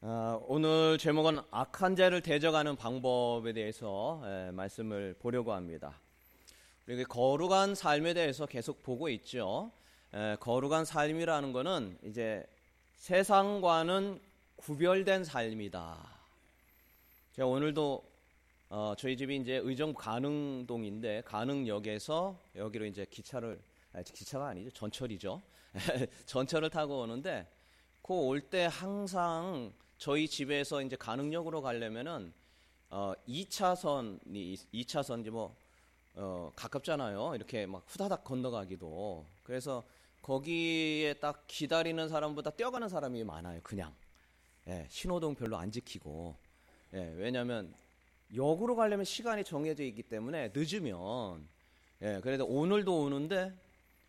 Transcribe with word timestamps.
어, 0.00 0.40
오늘 0.46 0.96
제목은 0.96 1.40
악한 1.50 1.96
자를 1.96 2.20
대적하는 2.20 2.76
방법에 2.76 3.52
대해서 3.52 4.22
에, 4.24 4.50
말씀을 4.52 5.16
보려고 5.18 5.52
합니다. 5.52 5.98
우리 6.86 7.02
거룩한 7.04 7.74
삶에 7.74 8.14
대해서 8.14 8.46
계속 8.46 8.82
보고 8.84 9.08
있죠. 9.08 9.72
에, 10.14 10.36
거룩한 10.38 10.84
삶이라는 10.84 11.52
것은 11.52 11.98
이제 12.04 12.46
세상과는 12.94 14.20
구별된 14.56 15.24
삶이다. 15.24 15.96
제가 17.34 17.48
오늘도 17.48 18.04
어, 18.70 18.94
저희 18.96 19.16
집이 19.16 19.34
이제 19.36 19.54
의정 19.64 19.94
가능동인데 19.94 21.22
가능역에서 21.24 22.38
여기로 22.54 22.84
이제 22.86 23.04
기차를 23.10 23.58
아, 23.94 24.02
기차가 24.02 24.48
아니죠 24.48 24.70
전철이죠. 24.70 25.42
전철을 26.26 26.70
타고 26.70 27.00
오는데 27.00 27.48
그 28.02 28.14
올 28.14 28.40
때 28.40 28.68
항상 28.70 29.72
저희 29.98 30.28
집에서 30.28 30.80
이제 30.80 30.96
가능역으로 30.96 31.60
가려면은 31.60 32.32
어 32.90 33.12
2차선이 33.28 34.56
2차선 34.72 35.20
이제 35.20 35.30
뭐 35.30 35.54
어, 36.14 36.50
가깝잖아요. 36.56 37.34
이렇게 37.34 37.66
막 37.66 37.84
후다닥 37.86 38.24
건너가기도. 38.24 39.24
그래서 39.42 39.84
거기에 40.22 41.14
딱 41.14 41.44
기다리는 41.46 42.08
사람보다 42.08 42.50
뛰어가는 42.50 42.88
사람이 42.88 43.24
많아요. 43.24 43.60
그냥. 43.62 43.94
예, 44.68 44.86
신호등 44.88 45.34
별로 45.34 45.56
안 45.56 45.70
지키고. 45.70 46.34
예, 46.94 47.14
왜냐면 47.16 47.72
역으로 48.34 48.76
가려면 48.76 49.04
시간이 49.04 49.44
정해져 49.44 49.82
있기 49.84 50.02
때문에 50.04 50.52
늦으면 50.54 51.46
예, 52.02 52.20
그래도 52.22 52.46
오늘도 52.46 53.02
오는데 53.02 53.52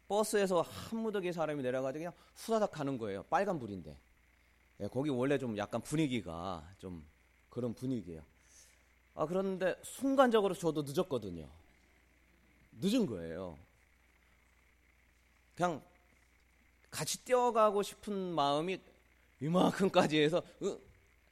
버스에서 0.07 0.61
한 0.61 0.99
무더기 0.99 1.31
사람이 1.31 1.61
내려가지고 1.61 1.99
그냥 1.99 2.13
후다닥 2.35 2.71
가는 2.71 2.97
거예요. 2.97 3.23
빨간 3.23 3.59
불인데. 3.59 3.95
예, 4.81 4.87
거기 4.87 5.09
원래 5.09 5.37
좀 5.37 5.57
약간 5.57 5.81
분위기가 5.81 6.63
좀 6.77 7.05
그런 7.49 7.73
분위기예요. 7.73 8.23
아 9.15 9.25
그런데 9.25 9.75
순간적으로 9.83 10.53
저도 10.53 10.83
늦었거든요. 10.83 11.47
늦은 12.79 13.05
거예요. 13.05 13.57
그냥 15.55 15.81
같이 16.89 17.23
뛰어가고 17.25 17.83
싶은 17.83 18.13
마음이 18.13 18.79
이만큼까지 19.41 20.19
해서 20.21 20.41
으, 20.63 20.79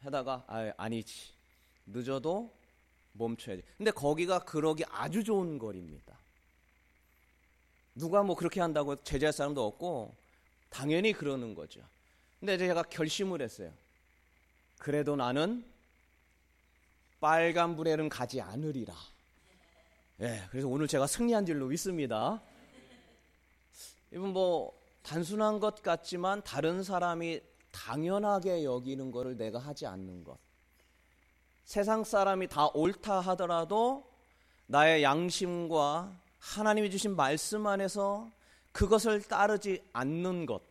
하다가 0.01 0.43
아 0.47 0.71
아니지 0.75 1.31
늦어도 1.85 2.53
멈춰야지. 3.13 3.63
근데 3.77 3.91
거기가 3.91 4.39
그러기 4.39 4.83
아주 4.89 5.23
좋은 5.23 5.57
거리입니다. 5.57 6.17
누가 7.95 8.21
뭐 8.21 8.35
그렇게 8.35 8.59
한다고 8.59 9.01
제재할 9.03 9.33
사람도 9.33 9.65
없고 9.65 10.13
당연히 10.69 11.13
그러는 11.13 11.55
거죠. 11.55 11.81
근데 12.39 12.57
제가 12.57 12.83
결심을 12.83 13.41
했어요. 13.41 13.71
그래도 14.77 15.15
나는 15.15 15.65
빨간 17.19 17.75
불에는 17.75 18.09
가지 18.09 18.41
않으리라. 18.41 18.93
예, 20.21 20.43
그래서 20.49 20.67
오늘 20.67 20.87
제가 20.87 21.07
승리한 21.07 21.45
줄로 21.45 21.67
믿습니다. 21.67 22.41
이건 24.11 24.29
뭐 24.29 24.77
단순한 25.03 25.59
것 25.59 25.81
같지만 25.81 26.43
다른 26.43 26.83
사람이 26.83 27.41
당연하게 27.71 28.63
여기는 28.63 29.11
것을 29.11 29.37
내가 29.37 29.59
하지 29.59 29.85
않는 29.85 30.23
것. 30.23 30.37
세상 31.65 32.03
사람이 32.03 32.47
다 32.47 32.67
옳다 32.73 33.19
하더라도 33.19 34.09
나의 34.67 35.03
양심과 35.03 36.11
하나님이 36.39 36.91
주신 36.91 37.15
말씀 37.15 37.67
안에서 37.67 38.31
그것을 38.71 39.21
따르지 39.23 39.83
않는 39.93 40.45
것. 40.45 40.66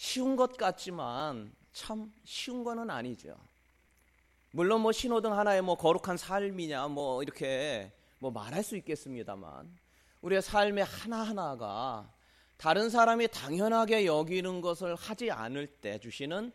쉬운 0.00 0.34
것 0.34 0.56
같지만 0.56 1.52
참 1.74 2.10
쉬운 2.24 2.64
거는 2.64 2.88
아니죠. 2.88 3.36
물론 4.50 4.80
뭐 4.80 4.92
신호등 4.92 5.36
하나에 5.38 5.60
뭐 5.60 5.74
거룩한 5.76 6.16
삶이냐 6.16 6.88
뭐 6.88 7.22
이렇게 7.22 7.92
뭐 8.18 8.30
말할 8.30 8.62
수 8.62 8.78
있겠습니다만 8.78 9.70
우리의 10.22 10.40
삶의 10.40 10.84
하나하나가 10.86 12.10
다른 12.56 12.88
사람이 12.88 13.28
당연하게 13.28 14.06
여기는 14.06 14.62
것을 14.62 14.94
하지 14.94 15.30
않을 15.30 15.66
때 15.66 15.98
주시는 15.98 16.50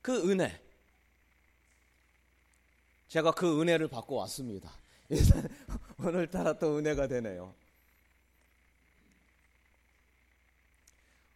그 0.00 0.30
은혜. 0.30 0.58
제가 3.08 3.32
그 3.32 3.60
은혜를 3.60 3.88
받고 3.88 4.14
왔습니다. 4.14 4.72
오늘따라 6.02 6.54
또 6.54 6.78
은혜가 6.78 7.06
되네요. 7.06 7.54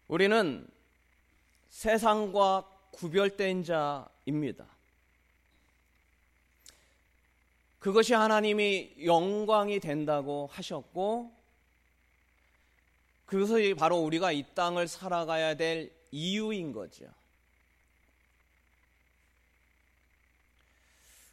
우리는 0.08 0.71
세상과 1.72 2.68
구별된 2.92 3.64
자입니다. 3.64 4.66
그것이 7.80 8.12
하나님이 8.14 9.04
영광이 9.04 9.80
된다고 9.80 10.48
하셨고, 10.52 11.34
그것이 13.26 13.74
바로 13.74 13.96
우리가 13.96 14.30
이 14.30 14.44
땅을 14.54 14.86
살아가야 14.86 15.56
될 15.56 15.90
이유인 16.12 16.72
거죠. 16.72 17.06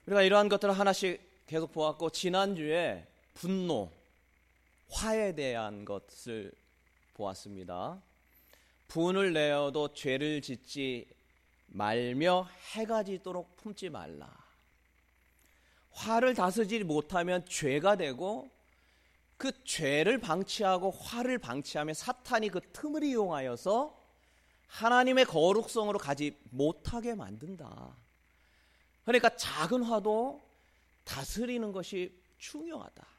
우리가 0.07 0.23
이러한 0.23 0.49
것들을 0.49 0.73
하나씩 0.73 1.21
계속 1.45 1.73
보았고, 1.73 2.09
지난주에 2.11 3.05
분노, 3.35 3.91
화에 4.89 5.35
대한 5.35 5.85
것을 5.85 6.51
보았습니다. 7.13 8.01
분을 8.89 9.33
내어도 9.33 9.93
죄를 9.93 10.41
짓지 10.41 11.07
말며 11.67 12.49
해가 12.73 13.03
지도록 13.03 13.55
품지 13.55 13.89
말라. 13.89 14.27
화를 15.91 16.33
다스리지 16.33 16.83
못하면 16.83 17.45
죄가 17.45 17.95
되고 17.95 18.49
그 19.37 19.51
죄를 19.63 20.17
방치하고 20.17 20.91
화를 20.91 21.37
방치하면 21.37 21.93
사탄이 21.93 22.49
그 22.49 22.61
틈을 22.73 23.03
이용하여서 23.03 23.97
하나님의 24.67 25.25
거룩성으로 25.25 25.99
가지 25.99 26.35
못하게 26.49 27.15
만든다. 27.15 27.95
그러니까 29.05 29.35
작은 29.35 29.83
화도 29.83 30.41
다스리는 31.03 31.71
것이 31.71 32.13
중요하다. 32.37 33.18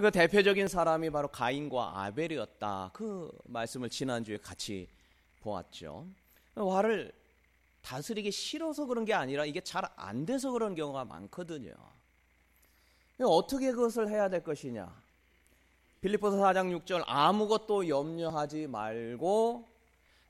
그 0.00 0.10
대표적인 0.10 0.68
사람이 0.68 1.08
바로 1.10 1.28
가인과 1.28 2.02
아벨이었다. 2.02 2.90
그 2.92 3.30
말씀을 3.44 3.88
지난주에 3.88 4.36
같이 4.36 4.88
보았죠. 5.40 6.06
화를 6.54 7.12
다스리기 7.82 8.30
싫어서 8.30 8.84
그런 8.86 9.04
게 9.04 9.14
아니라 9.14 9.46
이게 9.46 9.60
잘 9.60 9.84
안 9.96 10.26
돼서 10.26 10.50
그런 10.50 10.74
경우가 10.74 11.04
많거든요. 11.06 11.72
어떻게 13.20 13.72
그것을 13.72 14.10
해야 14.10 14.28
될 14.28 14.44
것이냐? 14.44 14.92
빌립보서 16.02 16.36
4장 16.36 16.78
6절 16.78 17.02
아무것도 17.06 17.88
염려하지 17.88 18.66
말고 18.66 19.66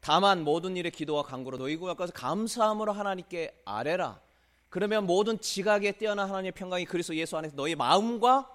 다만 0.00 0.44
모든 0.44 0.76
일에 0.76 0.90
기도와 0.90 1.24
간구로 1.24 1.58
너희 1.58 1.76
구약가서 1.76 2.12
감사함으로 2.12 2.92
하나님께 2.92 3.62
아뢰라. 3.64 4.20
그러면 4.68 5.06
모든 5.06 5.40
지각에 5.40 5.92
뛰어난 5.92 6.28
하나님의 6.28 6.52
평강이 6.52 6.84
그리스도 6.84 7.16
예수 7.16 7.36
안에서 7.36 7.56
너희 7.56 7.74
마음과 7.74 8.52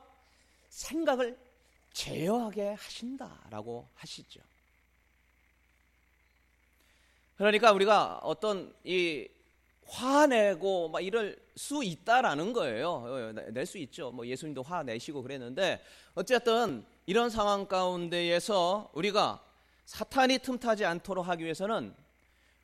생각을 0.71 1.37
제어하게 1.93 2.69
하신다라고 2.69 3.87
하시죠. 3.95 4.39
그러니까 7.37 7.71
우리가 7.71 8.19
어떤 8.23 8.73
이 8.83 9.27
화내고 9.85 10.89
막 10.89 11.01
이럴 11.01 11.37
수 11.55 11.83
있다라는 11.83 12.53
거예요. 12.53 13.33
낼 13.51 13.65
수 13.65 13.77
있죠. 13.79 14.11
뭐 14.11 14.25
예수님도 14.25 14.63
화내시고 14.63 15.21
그랬는데 15.21 15.83
어쨌든 16.15 16.85
이런 17.05 17.29
상황 17.29 17.67
가운데에서 17.67 18.89
우리가 18.93 19.43
사탄이 19.85 20.39
틈타지 20.39 20.85
않도록 20.85 21.27
하기 21.27 21.43
위해서는 21.43 21.93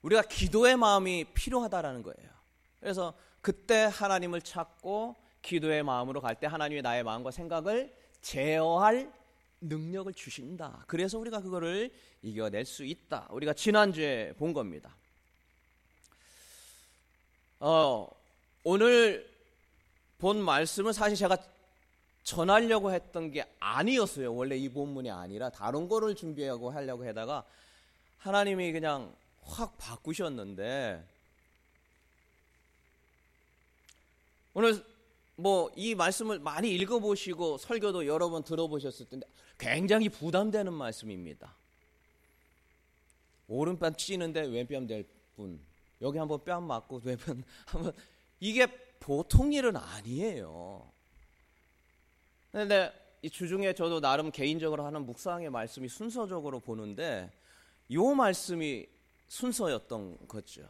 우리가 0.03 0.21
기도의 0.21 0.77
마음이 0.77 1.25
필요하다라는 1.33 2.03
거예요. 2.03 2.29
그래서 2.79 3.13
그때 3.41 3.89
하나님을 3.91 4.41
찾고 4.41 5.15
기도의 5.41 5.83
마음으로 5.83 6.21
갈 6.21 6.35
때 6.35 6.47
하나님의 6.47 6.81
나의 6.81 7.03
마음과 7.03 7.31
생각을 7.31 7.93
제어할 8.21 9.11
능력을 9.61 10.13
주신다. 10.13 10.83
그래서 10.87 11.17
우리가 11.17 11.41
그거를 11.41 11.91
이겨낼 12.21 12.65
수 12.65 12.83
있다. 12.83 13.27
우리가 13.31 13.53
지난주에 13.53 14.33
본 14.37 14.53
겁니다. 14.53 14.95
어, 17.59 18.07
오늘 18.63 19.27
본 20.19 20.41
말씀은 20.43 20.93
사실 20.93 21.15
제가 21.17 21.37
전하려고 22.23 22.91
했던 22.91 23.31
게 23.31 23.45
아니었어요. 23.59 24.33
원래 24.35 24.57
이 24.57 24.67
본문이 24.69 25.09
아니라 25.09 25.49
다른 25.49 25.87
거를 25.87 26.13
준비하고 26.15 26.69
하려고 26.71 27.07
하다가 27.07 27.45
하나님이 28.19 28.73
그냥 28.73 29.15
확 29.43 29.77
바꾸셨는데 29.77 31.03
오늘 34.53 34.83
뭐 35.37 35.71
이 35.75 35.93
말씀을 35.93 36.39
많이 36.39 36.71
읽어보시고 36.71 37.59
설교도 37.59 38.07
여러 38.07 38.29
번 38.29 38.43
들어보셨을 38.43 39.07
텐데 39.07 39.27
굉장히 39.57 40.09
부담되는 40.09 40.73
말씀입니다. 40.73 41.55
오른뺨 43.47 43.95
찌는데 43.95 44.41
왼뺨 44.47 44.87
될 44.87 45.07
뿐. 45.35 45.59
여기 46.01 46.17
한번 46.17 46.43
뺨 46.43 46.63
맞고 46.65 47.01
왼뺨 47.03 47.43
한번 47.65 47.93
이게 48.39 48.65
보통 48.99 49.53
일은 49.53 49.75
아니에요. 49.75 50.91
근데 52.51 52.91
이 53.21 53.29
주중에 53.29 53.73
저도 53.73 53.99
나름 54.01 54.31
개인적으로 54.31 54.85
하는 54.85 55.05
묵상의 55.05 55.49
말씀이 55.51 55.87
순서적으로 55.87 56.59
보는데 56.59 57.31
요 57.91 58.13
말씀이 58.13 58.87
순서였던 59.27 60.27
거죠. 60.27 60.67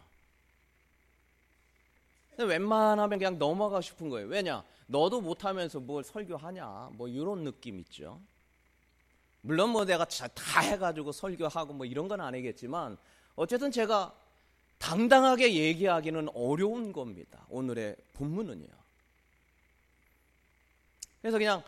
웬만하면 2.46 3.20
그냥 3.20 3.38
넘어가고 3.38 3.82
싶은 3.82 4.10
거예요. 4.10 4.28
왜냐? 4.28 4.64
너도 4.88 5.22
못하면서 5.22 5.80
뭘 5.80 6.04
설교하냐? 6.04 6.92
뭐 6.94 7.08
이런 7.08 7.44
느낌 7.44 7.80
있죠. 7.80 8.22
물론 9.42 9.70
뭐 9.70 9.86
내가 9.86 10.06
다 10.06 10.60
해가지고 10.62 11.12
설교하고 11.12 11.74
뭐 11.74 11.86
이런 11.86 12.08
건 12.08 12.22
아니겠지만 12.22 12.98
어쨌든 13.36 13.72
제가 13.72 14.14
당당하게 14.78 15.56
얘기하기는 15.56 16.30
어려운 16.34 16.92
겁니다. 16.92 17.46
오늘의 17.50 17.96
본문은요. 18.14 18.68
그래서 21.22 21.38
그냥 21.38 21.64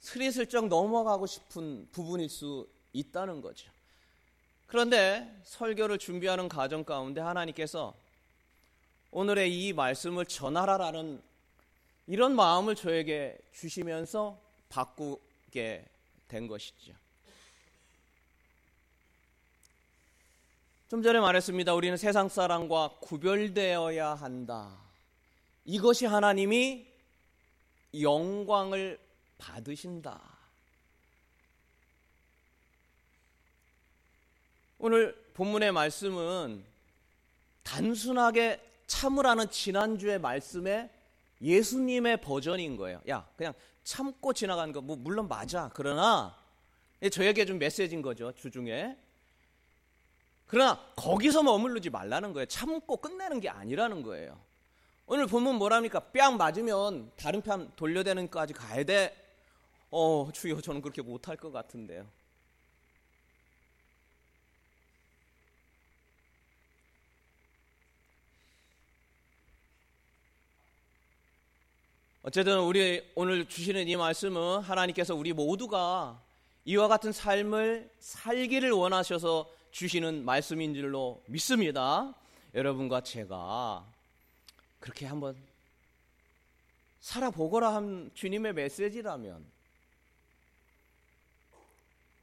스리슬쩍 0.00 0.68
넘어가고 0.68 1.26
싶은 1.26 1.88
부분일 1.92 2.28
수 2.28 2.68
있다는 2.92 3.40
거죠. 3.40 3.70
그런데 4.66 5.40
설교를 5.44 5.98
준비하는 5.98 6.48
과정 6.48 6.84
가운데 6.84 7.20
하나님께서 7.20 7.94
오늘의 9.10 9.52
이 9.52 9.72
말씀을 9.72 10.26
전하라라는 10.26 11.22
이런 12.06 12.34
마음을 12.34 12.74
저에게 12.74 13.38
주시면서 13.52 14.38
바꾸게 14.68 15.84
된 16.28 16.46
것이죠. 16.46 16.92
좀 20.88 21.02
전에 21.02 21.20
말했습니다. 21.20 21.74
우리는 21.74 21.96
세상 21.98 22.28
사람과 22.28 22.96
구별되어야 23.00 24.14
한다. 24.14 24.74
이것이 25.66 26.06
하나님이 26.06 26.86
영광을 28.00 28.98
받으신다. 29.36 30.20
오늘 34.78 35.14
본문의 35.34 35.72
말씀은 35.72 36.64
단순하게 37.64 38.67
참으라는 38.88 39.50
지난주의 39.50 40.18
말씀에 40.18 40.90
예수님의 41.40 42.20
버전인 42.20 42.76
거예요. 42.76 43.00
야, 43.08 43.28
그냥 43.36 43.54
참고 43.84 44.32
지나가는 44.32 44.72
거, 44.72 44.80
뭐, 44.80 44.96
물론 44.96 45.28
맞아. 45.28 45.70
그러나, 45.72 46.36
저에게 47.12 47.44
좀 47.44 47.58
메시지인 47.58 48.02
거죠, 48.02 48.32
주중에. 48.32 48.96
그러나, 50.46 50.82
거기서 50.96 51.44
머무르지 51.44 51.90
말라는 51.90 52.32
거예요. 52.32 52.46
참고 52.46 52.96
끝내는 52.96 53.40
게 53.40 53.48
아니라는 53.48 54.02
거예요. 54.02 54.36
오늘 55.06 55.26
보면 55.26 55.56
뭐랍니까? 55.56 56.00
뺨 56.00 56.36
맞으면 56.36 57.12
다른 57.16 57.40
편 57.40 57.70
돌려대는까지 57.76 58.54
가야 58.54 58.84
돼. 58.84 59.14
어, 59.90 60.28
주여, 60.32 60.60
저는 60.60 60.82
그렇게 60.82 61.02
못할 61.02 61.36
것 61.36 61.52
같은데요. 61.52 62.06
어쨌든 72.28 72.58
우리 72.60 73.02
오늘 73.14 73.46
주시는 73.48 73.88
이 73.88 73.96
말씀은 73.96 74.60
하나님께서 74.60 75.14
우리 75.14 75.32
모두가 75.32 76.20
이와 76.66 76.86
같은 76.86 77.10
삶을 77.10 77.90
살기를 78.00 78.70
원하셔서 78.70 79.50
주시는 79.70 80.26
말씀인 80.26 80.74
줄로 80.74 81.22
믿습니다. 81.24 82.14
여러분과 82.54 83.00
제가 83.00 83.82
그렇게 84.78 85.06
한번 85.06 85.38
살아보거라 87.00 87.74
한 87.74 88.10
주님의 88.12 88.52
메시지라면 88.52 89.42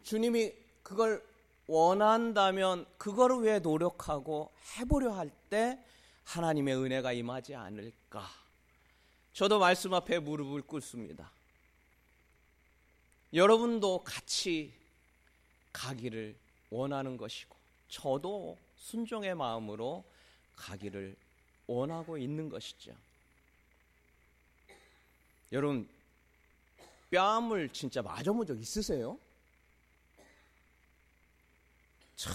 주님이 0.04 0.54
그걸 0.84 1.26
원한다면 1.66 2.86
그거를 3.00 3.38
왜 3.38 3.58
노력하고 3.58 4.52
해보려 4.78 5.14
할 5.14 5.32
때 5.50 5.80
하나님의 6.26 6.76
은혜가 6.76 7.12
임하지 7.14 7.56
않을까? 7.56 8.45
저도 9.36 9.60
말씀 9.60 9.94
앞에 9.94 10.20
무릎을 10.20 10.62
꿇습니다. 10.62 11.30
여러분도 13.34 14.02
같이 14.06 14.74
가기를 15.74 16.34
원하는 16.70 17.18
것이고, 17.18 17.54
저도 17.90 18.58
순종의 18.78 19.36
마음으로 19.36 20.06
가기를 20.56 21.18
원하고 21.68 22.18
있는 22.18 22.48
것이죠. 22.48 22.96
여러분, 25.52 25.90
뺨을 27.12 27.68
진짜 27.74 28.02
맞아본 28.02 28.48
적 28.48 28.58
있으세요? 28.58 29.20
참, 32.16 32.34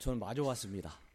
저는 0.00 0.18
맞아왔습니다. 0.18 1.07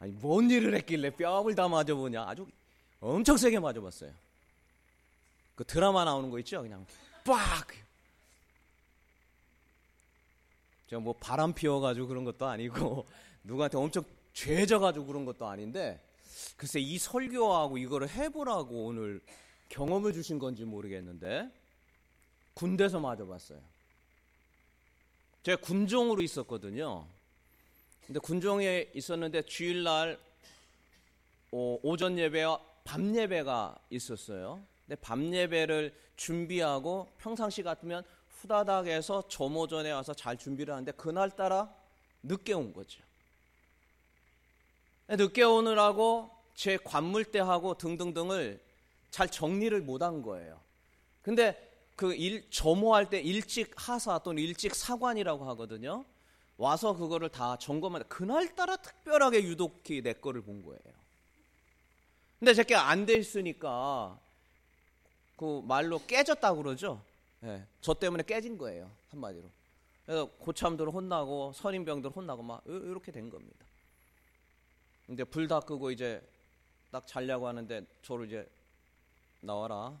아니 0.00 0.12
뭔 0.12 0.50
일을 0.50 0.74
했길래 0.74 1.10
뺨을 1.10 1.54
다 1.54 1.68
맞아보냐 1.68 2.24
아주 2.26 2.46
엄청 3.00 3.36
세게 3.36 3.60
맞아봤어요. 3.60 4.10
그 5.54 5.64
드라마 5.64 6.04
나오는 6.04 6.30
거 6.30 6.38
있죠? 6.40 6.62
그냥 6.62 6.86
빡. 7.24 7.68
제가 10.88 11.00
뭐 11.00 11.14
바람 11.20 11.52
피워가지고 11.52 12.08
그런 12.08 12.24
것도 12.24 12.46
아니고 12.46 13.06
누구한테 13.44 13.76
엄청 13.76 14.02
죄져가지고 14.32 15.06
그런 15.06 15.24
것도 15.24 15.46
아닌데 15.46 16.02
글쎄 16.56 16.80
이 16.80 16.98
설교하고 16.98 17.78
이거를 17.78 18.08
해보라고 18.08 18.86
오늘 18.86 19.20
경험을 19.68 20.12
주신 20.14 20.38
건지 20.38 20.64
모르겠는데 20.64 21.48
군대에서 22.54 23.00
맞아봤어요. 23.00 23.60
제가 25.42 25.60
군종으로 25.60 26.22
있었거든요. 26.22 27.06
근데 28.10 28.18
군종에 28.18 28.90
있었는데 28.92 29.42
주일날 29.42 30.18
오전 31.52 32.18
예배와 32.18 32.60
밤 32.82 33.14
예배가 33.14 33.78
있었어요. 33.88 34.60
근데 34.84 35.00
밤 35.00 35.32
예배를 35.32 35.94
준비하고 36.16 37.06
평상시 37.18 37.62
같으면 37.62 38.02
후다닥 38.30 38.88
해서 38.88 39.22
점오전에 39.28 39.92
와서 39.92 40.12
잘 40.12 40.36
준비를 40.36 40.74
하는데 40.74 40.90
그날따라 40.90 41.72
늦게 42.24 42.52
온 42.52 42.72
거죠. 42.72 43.00
늦게 45.08 45.44
오느라고 45.44 46.32
제 46.56 46.78
관물대하고 46.78 47.78
등등등을 47.78 48.60
잘 49.12 49.28
정리를 49.28 49.80
못 49.82 50.02
한 50.02 50.20
거예요. 50.20 50.60
근데 51.22 51.54
그 51.94 52.12
일, 52.12 52.50
점호할 52.50 53.08
때 53.08 53.20
일찍 53.20 53.72
하사 53.76 54.18
또는 54.18 54.42
일찍 54.42 54.74
사관이라고 54.74 55.44
하거든요. 55.50 56.04
와서 56.60 56.92
그거를 56.94 57.30
다 57.30 57.56
점검하다 57.56 58.04
그날따라 58.08 58.76
특별하게 58.76 59.44
유독히 59.44 60.02
내 60.02 60.12
거를 60.12 60.42
본 60.42 60.62
거예요. 60.62 60.78
근데 62.38 62.52
제게 62.52 62.74
안 62.74 63.06
돼 63.06 63.14
있으니까 63.14 64.18
그 65.38 65.62
말로 65.64 65.98
깨졌다고 66.06 66.62
그러죠. 66.62 67.02
네, 67.40 67.66
저 67.80 67.94
때문에 67.94 68.24
깨진 68.24 68.58
거예요 68.58 68.90
한마디로. 69.10 69.48
그래서 70.04 70.26
고참들 70.38 70.90
혼나고 70.90 71.54
선임병들 71.54 72.10
혼나고 72.10 72.42
막 72.42 72.62
이렇게 72.66 73.10
된 73.10 73.30
겁니다. 73.30 73.64
근데 75.06 75.24
불 75.24 75.48
다 75.48 75.60
끄고 75.60 75.90
이제 75.90 76.22
딱 76.90 77.06
자려고 77.06 77.48
하는데 77.48 77.86
저를 78.02 78.26
이제 78.26 78.46
나와라. 79.40 79.98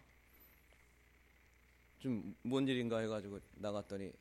좀 2.00 2.34
뭔 2.44 2.68
일인가 2.68 2.98
해가지고 2.98 3.40
나갔더니 3.56 4.12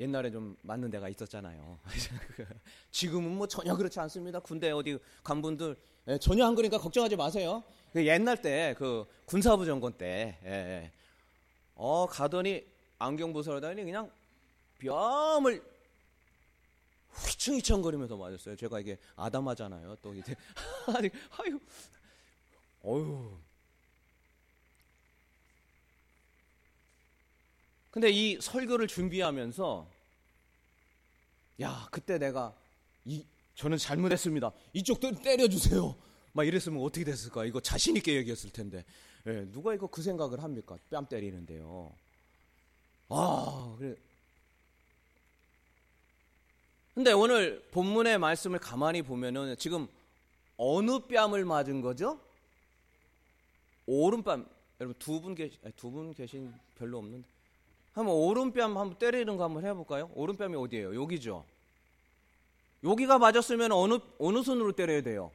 옛날에 0.00 0.30
좀 0.30 0.56
맞는 0.62 0.90
데가 0.90 1.10
있었잖아요. 1.10 1.78
지금은 2.90 3.36
뭐 3.36 3.46
전혀 3.46 3.76
그렇지 3.76 4.00
않습니다. 4.00 4.40
군대 4.40 4.70
어디 4.70 4.98
간 5.22 5.42
분들 5.42 5.76
예, 6.08 6.18
전혀 6.18 6.46
안 6.46 6.54
그러니까 6.54 6.78
걱정하지 6.78 7.16
마세요. 7.16 7.62
그 7.92 8.06
옛날 8.06 8.40
때 8.40 8.74
그 8.78 9.04
군사부 9.26 9.66
정권 9.66 9.92
때 9.92 10.38
예, 10.44 10.50
예. 10.50 10.92
어, 11.74 12.06
가더니 12.06 12.64
안경 12.98 13.32
벗어다니 13.34 13.84
그냥 13.84 14.10
뺨을 14.80 15.62
휘청휘청거리면서 17.12 18.16
맞았어요. 18.16 18.56
제가 18.56 18.80
이게 18.80 18.96
아담하잖아요. 19.16 19.96
또 20.00 20.14
이제 20.14 20.34
아유 21.38 21.60
어휴 22.82 23.36
근데 27.90 28.10
이 28.10 28.40
설교를 28.40 28.86
준비하면서 28.86 29.86
야 31.62 31.88
그때 31.90 32.18
내가 32.18 32.54
이 33.04 33.24
저는 33.54 33.78
잘못했습니다. 33.78 34.52
이쪽 34.72 35.00
때려주세요. 35.00 35.94
막 36.32 36.46
이랬으면 36.46 36.82
어떻게 36.82 37.04
됐을까? 37.04 37.44
이거 37.44 37.60
자신 37.60 37.96
있게 37.96 38.14
얘기했을 38.14 38.50
텐데 38.50 38.84
예, 39.26 39.44
누가 39.52 39.74
이거 39.74 39.86
그 39.88 40.02
생각을 40.02 40.42
합니까? 40.42 40.78
뺨 40.90 41.06
때리는데요. 41.06 41.92
아, 43.08 43.74
그래. 43.78 43.96
근데 46.94 47.12
오늘 47.12 47.62
본문의 47.72 48.18
말씀을 48.18 48.58
가만히 48.58 49.02
보면은 49.02 49.56
지금 49.58 49.88
어느 50.56 51.00
뺨을 51.06 51.44
맞은 51.44 51.80
거죠? 51.80 52.20
오른뺨. 53.86 54.46
여러분 54.80 54.98
두 54.98 55.20
분 55.20 55.34
계시 55.34 55.58
두분 55.76 56.14
계신 56.14 56.54
별로 56.78 56.98
없는데. 56.98 57.26
한번 57.92 58.14
오른뺨 58.14 58.76
한번 58.76 58.98
때리는 58.98 59.36
거 59.36 59.44
한번 59.44 59.64
해볼까요? 59.64 60.10
오른뺨이 60.14 60.54
어디예요? 60.54 61.00
여기죠. 61.00 61.44
여기가 62.84 63.18
맞았으면 63.18 63.72
어느 63.72 63.98
어느 64.18 64.42
손으로 64.42 64.72
때려야 64.72 65.02
돼요? 65.02 65.30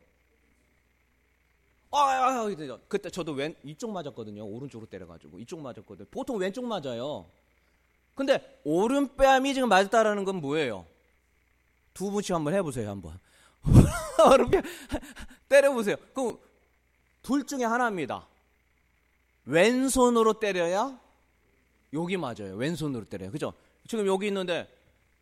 아, 1.92 1.98
아, 1.98 2.42
아, 2.42 2.78
그때 2.88 3.10
저도 3.10 3.34
왼 3.34 3.56
이쪽 3.64 3.92
맞았거든요. 3.92 4.46
오른쪽으로 4.46 4.90
때려가지고 4.90 5.40
이쪽 5.40 5.62
맞았거든요. 5.62 6.08
보통 6.12 6.38
왼쪽 6.38 6.66
맞아요. 6.66 7.26
근데 8.16 8.60
오른뺨이 8.64 9.54
지금 9.54 9.70
맞았다라는 9.70 10.24
건 10.26 10.38
뭐예요? 10.38 10.86
두 11.94 12.12
분씩 12.12 12.34
한번 12.36 12.54
해보세요. 12.54 12.90
한번 12.90 13.18
오른뺨 14.32 14.62
때려보세요. 15.48 15.98
그럼 16.14 16.38
둘 17.22 17.46
중에 17.46 17.64
하나입니다. 17.64 18.28
왼손으로 19.46 20.34
때려야 20.40 21.00
여기 21.96 22.18
맞아요. 22.18 22.56
왼손으로 22.56 23.06
때려요. 23.06 23.32
그죠? 23.32 23.54
지금 23.88 24.06
여기 24.06 24.28
있는데 24.28 24.68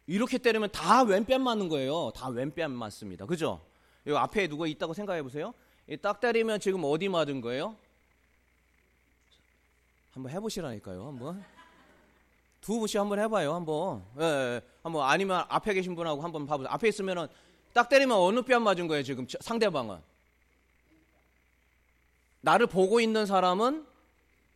이렇게 0.07 0.37
때리면 0.37 0.71
다 0.71 1.03
왼뺨 1.03 1.41
맞는 1.41 1.69
거예요. 1.69 2.11
다 2.15 2.27
왼뺨 2.29 2.71
맞습니다. 2.71 3.25
그죠? 3.25 3.61
여기 4.05 4.17
앞에 4.17 4.47
누가 4.47 4.67
있다고 4.67 4.93
생각해 4.93 5.21
보세요. 5.23 5.53
딱 6.01 6.19
때리면 6.19 6.59
지금 6.59 6.81
어디 6.83 7.07
맞은 7.07 7.41
거예요? 7.41 7.75
한번 10.11 10.31
해보시라니까요. 10.31 11.07
한번 11.07 11.43
두 12.61 12.79
분씩 12.79 12.99
한번 12.99 13.19
해봐요. 13.19 13.53
한번 13.53 14.03
예, 14.19 14.23
예. 14.23 14.61
한번 14.81 15.07
아니면 15.07 15.45
앞에 15.49 15.73
계신 15.73 15.95
분하고 15.95 16.21
한번 16.21 16.45
봐보세요. 16.45 16.71
앞에 16.71 16.87
있으면은 16.87 17.27
딱 17.73 17.89
때리면 17.89 18.15
어느 18.17 18.41
뺨 18.41 18.63
맞은 18.63 18.87
거예요. 18.87 19.03
지금 19.03 19.25
상대방은 19.39 19.99
나를 22.41 22.67
보고 22.67 22.99
있는 22.99 23.25
사람은 23.25 23.85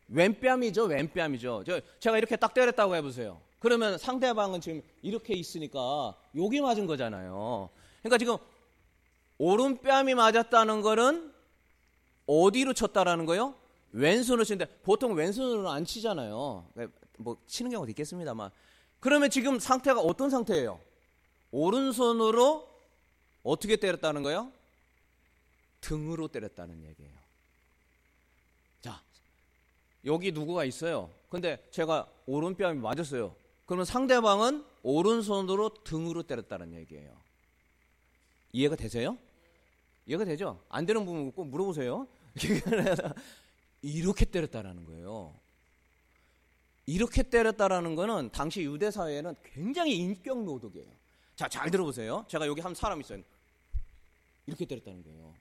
왼뺨이죠. 0.10 0.86
왼뺨이죠. 0.86 1.64
저, 1.66 1.82
제가 2.00 2.18
이렇게 2.18 2.36
딱 2.36 2.54
때렸다고 2.54 2.96
해보세요. 2.96 3.42
그러면 3.60 3.98
상대방은 3.98 4.62
지금 4.62 4.82
이렇게 5.02 5.34
있으니까 5.34 6.16
여기 6.36 6.62
맞은 6.62 6.86
거잖아요. 6.86 7.70
그러니까 8.02 8.18
지금 8.18 8.38
오른뺨이 9.38 10.14
맞았다는 10.16 10.82
거는 10.82 11.34
어디로 12.26 12.74
쳤다라는 12.74 13.26
거요? 13.26 13.56
왼손으로 13.92 14.44
치는데 14.44 14.66
보통 14.84 15.14
왼손으로는 15.14 15.70
안 15.70 15.86
치잖아요. 15.86 16.70
네, 16.74 16.88
뭐 17.18 17.38
치는 17.48 17.72
경우도 17.72 17.90
있겠습니다만. 17.92 18.52
그러면 19.00 19.30
지금 19.30 19.60
상태가 19.60 20.02
어떤 20.02 20.30
상태예요? 20.30 20.80
오른손으로 21.52 22.68
어떻게 23.44 23.78
때렸다는 23.78 24.24
거요? 24.24 24.52
등으로 25.82 26.28
때렸다는 26.28 26.84
얘기예요. 26.84 27.27
자, 29.98 30.10
여기 30.10 30.32
누구가 30.32 30.66
있어요? 30.66 31.10
근데 31.30 31.66
제가 31.72 32.08
오른뺨이 32.26 32.80
맞았어요. 32.80 33.36
그러면 33.66 33.86
상대방은 33.86 34.64
오른손으로 34.84 35.70
등으로 35.84 36.24
때렸다는 36.24 36.74
얘기예요. 36.74 37.16
이해가 38.54 38.76
되세요? 38.76 39.18
이해가 40.06 40.24
되죠? 40.24 40.64
안 40.70 40.86
되는 40.86 41.06
부분 41.06 41.32
꼭 41.32 41.48
물어보세요. 41.48 42.08
이렇게 43.82 44.26
때렸다라는 44.26 44.86
거예요. 44.86 45.34
이렇게 46.86 47.24
때렸다라는 47.24 47.96
거는 47.96 48.30
당시 48.32 48.64
유대 48.64 48.90
사회에는 48.90 49.36
굉장히 49.44 49.98
인격 49.98 50.44
노동이에요. 50.44 50.88
자, 51.36 51.50
잘 51.50 51.70
들어보세요. 51.70 52.26
제가 52.30 52.48
여기 52.48 52.62
한 52.62 52.74
사람 52.74 53.02
있어요. 53.02 53.22
이렇게 54.46 54.66
때렸다는 54.66 55.04
거예요. 55.04 55.34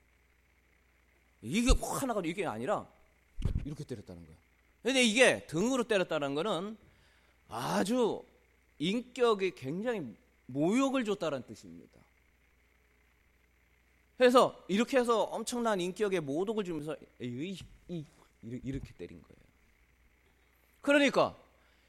이게 1.41 1.71
하나가 2.01 2.21
이게 2.25 2.45
아니라 2.45 2.85
이렇게 3.63 3.85
때렸다는 3.85 4.25
거예요. 4.25 4.46
근데 4.83 5.03
이게 5.03 5.45
등으로 5.47 5.83
때렸다는 5.83 6.35
거는 6.35 6.77
아주 7.49 8.23
인격이 8.79 9.55
굉장히 9.55 10.15
모욕을 10.45 11.03
줬다는 11.05 11.43
뜻입니다. 11.45 11.99
그래서 14.17 14.63
이렇게 14.67 14.97
해서 14.97 15.23
엄청난 15.23 15.79
인격에 15.79 16.19
모독을 16.19 16.63
주면서 16.63 16.95
이렇게 17.19 18.93
때린 18.93 19.21
거예요. 19.21 19.37
그러니까 20.81 21.37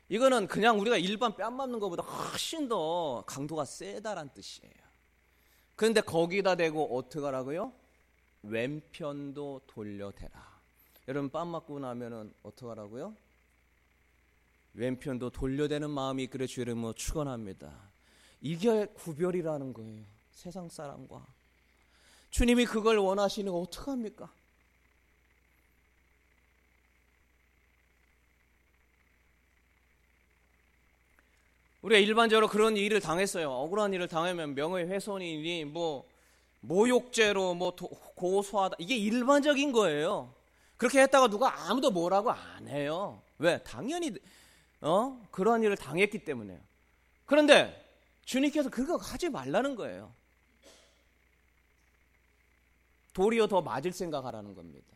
이거는 0.09 0.47
그냥 0.47 0.81
우리가 0.81 0.97
일반 0.97 1.37
뺨 1.37 1.57
맞는 1.57 1.79
것보다 1.79 2.03
훨씬 2.03 2.69
더 2.69 3.23
강도가 3.27 3.65
세다란 3.65 4.33
뜻이에요. 4.33 4.75
그런데 5.77 6.01
거기다 6.01 6.57
대고 6.57 6.97
어떻게 6.97 7.25
하라고요? 7.25 7.73
왼편도 8.43 9.63
돌려대라. 9.67 10.58
여러분 11.09 11.31
뺨 11.31 11.49
맞고 11.49 11.79
나면은 11.79 12.35
어떻게 12.43 12.67
하라고요? 12.67 13.17
왼편도 14.75 15.31
돌려대는 15.31 15.89
마음이 15.89 16.27
그래 16.27 16.47
이름으로 16.47 16.93
축원합니다. 16.93 17.73
이게 18.43 18.85
구별이라는 18.85 19.73
거예요. 19.73 20.05
세상 20.31 20.69
사람과 20.69 21.27
주님이 22.31 22.67
그걸 22.67 22.99
원하시는 22.99 23.51
거 23.51 23.59
어떡합니까? 23.59 24.31
우리가 31.81 31.99
일반적으로 32.01 32.49
그런 32.49 32.77
일을 32.77 33.01
당했어요. 33.01 33.51
억울한 33.51 33.95
일을 33.95 34.09
당하면 34.09 34.55
명예훼손이니 34.55 35.65
뭐 35.65 36.07
모욕죄로 36.61 37.55
뭐 37.55 37.75
고소하다 38.15 38.77
이게 38.79 38.95
일반적인 38.95 39.73
거예요. 39.73 40.38
그렇게 40.79 41.03
했다가 41.03 41.29
누가 41.29 41.69
아무도 41.69 41.91
뭐라고 41.91 42.31
안 42.31 42.69
해요. 42.69 43.21
왜? 43.39 43.63
당연히 43.65 44.15
어 44.81 45.21
그러한 45.33 45.63
일을 45.63 45.77
당했기 45.77 46.25
때문에요. 46.25 46.59
그런데 47.27 47.85
주님께서 48.25 48.71
그거 48.71 48.97
하지 48.97 49.29
말라는 49.29 49.75
거예요. 49.75 50.15
도리어 53.13 53.49
더 53.49 53.61
맞을 53.61 53.93
생각하라는 53.93 54.55
겁니다. 54.55 54.87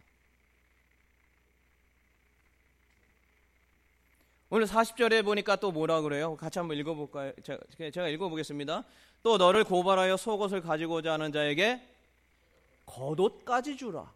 오늘 4.51 4.67
40절에 4.67 5.25
보니까 5.25 5.57
또 5.57 5.73
뭐라 5.73 6.03
그래요? 6.03 6.37
같이 6.37 6.59
한번 6.59 6.77
읽어볼까요? 6.77 7.33
제가 7.77 8.09
읽어보겠습니다. 8.09 8.85
또 9.23 9.39
너를 9.39 9.65
고발하여 9.65 10.17
속옷을 10.17 10.61
가지고자 10.61 11.15
하는 11.15 11.33
자에게 11.33 11.83
겉옷까지 12.87 13.77
주라. 13.77 14.13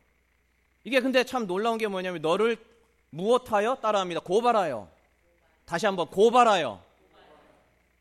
이게 0.86 1.00
근데 1.00 1.24
참 1.24 1.48
놀라운 1.48 1.78
게 1.78 1.88
뭐냐면 1.88 2.22
너를 2.22 2.56
무엇하여 3.10 3.74
따라합니다. 3.74 4.20
고발하여. 4.20 4.88
다시 5.64 5.84
한번 5.84 6.08
고발하여. 6.08 6.80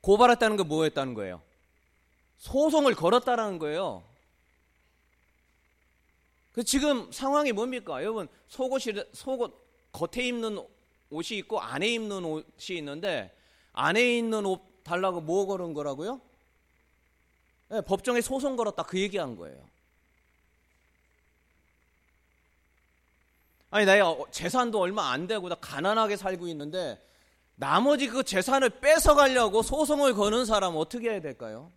고발했다는 0.02 0.56
게 0.56 0.64
뭐였다는 0.64 1.16
거예요? 1.16 1.42
소송을 2.38 2.94
걸었다라는 2.94 3.58
거예요. 3.58 4.04
그 6.52 6.64
지금 6.64 7.12
상황이 7.12 7.52
뭡니까? 7.52 8.04
여러분 8.04 8.28
속옷이 8.50 9.04
속옷 9.14 9.66
겉에 9.92 10.28
입는 10.28 10.64
옷이 11.10 11.40
있고 11.40 11.60
안에 11.60 11.88
입는 11.88 12.24
옷이 12.24 12.78
있는데 12.78 13.36
안에 13.74 14.18
있는 14.20 14.46
옷 14.46 14.62
달라고 14.84 15.22
뭐 15.22 15.48
걸은 15.48 15.74
거라고요? 15.74 16.22
네, 17.70 17.82
법정에 17.82 18.22
소송 18.22 18.56
걸었다 18.56 18.84
그 18.84 19.00
얘기한 19.00 19.36
거예요. 19.38 19.75
아니 23.76 23.86
나 23.86 23.98
재산도 24.32 24.80
얼마 24.80 25.12
안 25.12 25.28
되고 25.28 25.50
나 25.50 25.56
가난하게 25.56 26.16
살고 26.16 26.48
있는데 26.48 26.98
나머지 27.56 28.08
그 28.08 28.24
재산을 28.24 28.70
뺏어 28.70 29.16
가려고 29.16 29.62
소송을 29.62 30.14
거는 30.14 30.46
사람 30.46 30.78
어떻게 30.78 31.10
해야 31.10 31.20
될까요? 31.20 31.74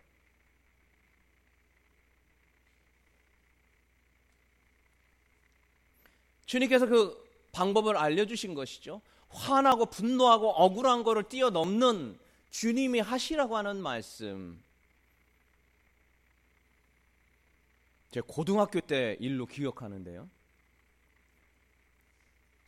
주님께서 6.45 6.85
그 6.85 7.21
방법을 7.51 7.97
알려주신 7.97 8.53
것이죠. 8.53 9.01
화나고 9.27 9.87
분노하고 9.87 10.51
억울한 10.51 11.03
거를 11.03 11.23
뛰어넘는 11.23 12.17
주님이 12.49 13.01
하시라고 13.01 13.57
하는 13.57 13.81
말씀. 13.81 14.63
제 18.09 18.21
고등학교 18.21 18.79
때 18.79 19.17
일로 19.19 19.45
기억하는데요. 19.45 20.38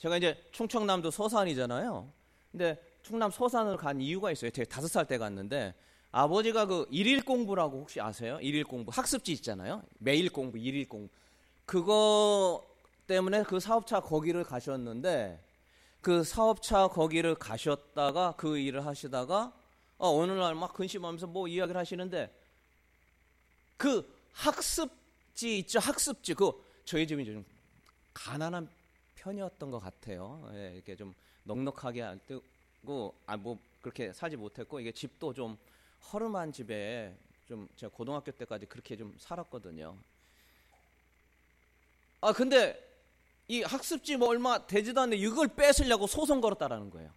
제가 0.01 0.17
이제 0.17 0.35
충청남도 0.51 1.11
서산이잖아요. 1.11 2.11
근데 2.51 2.81
충남 3.03 3.29
서산을 3.29 3.77
간 3.77 4.01
이유가 4.01 4.31
있어요. 4.31 4.49
제가 4.49 4.67
다섯 4.67 4.87
살 4.87 5.05
때 5.05 5.19
갔는데 5.19 5.75
아버지가 6.11 6.65
그 6.65 6.87
일일 6.89 7.23
공부라고 7.23 7.81
혹시 7.81 8.01
아세요? 8.01 8.39
일일 8.41 8.63
공부 8.63 8.91
학습지 8.91 9.31
있잖아요. 9.33 9.83
매일 9.99 10.31
공부, 10.31 10.57
일일 10.57 10.89
공부. 10.89 11.13
그거 11.65 12.65
때문에 13.05 13.43
그 13.43 13.59
사업차 13.59 13.99
거기를 13.99 14.43
가셨는데 14.43 15.39
그 16.01 16.23
사업차 16.23 16.87
거기를 16.87 17.35
가셨다가 17.35 18.33
그 18.37 18.57
일을 18.57 18.83
하시다가 18.85 19.53
어, 19.99 20.09
어느 20.09 20.31
날 20.31 20.55
막 20.55 20.73
근심하면서 20.73 21.27
뭐 21.27 21.47
이야기를 21.47 21.79
하시는데 21.79 22.35
그 23.77 24.11
학습지 24.33 25.59
있죠 25.59 25.79
학습지 25.79 26.33
그 26.33 26.51
저희 26.85 27.05
집이 27.05 27.23
좀 27.23 27.45
가난한 28.15 28.67
편이었던 29.21 29.71
것 29.71 29.79
같아요. 29.79 30.49
예, 30.53 30.73
이렇게 30.75 30.95
좀 30.95 31.13
넉넉하게 31.43 32.01
안 32.03 32.19
뜨고 32.27 33.13
아 33.25 33.37
뭐 33.37 33.57
그렇게 33.81 34.13
살지 34.13 34.37
못했고 34.37 34.79
이게 34.79 34.91
집도 34.91 35.33
좀 35.33 35.57
허름한 36.11 36.51
집에 36.53 37.15
좀 37.47 37.67
제가 37.75 37.91
고등학교 37.95 38.31
때까지 38.31 38.65
그렇게 38.65 38.95
좀 38.95 39.15
살았거든요. 39.19 39.97
아 42.21 42.31
근데 42.33 42.79
이 43.47 43.63
학습지 43.63 44.17
뭐 44.17 44.29
얼마 44.29 44.65
되지도 44.65 45.01
않는데 45.01 45.21
이걸 45.21 45.47
뺏으려고 45.47 46.07
소송 46.07 46.41
걸었다라는 46.41 46.89
거예요. 46.91 47.11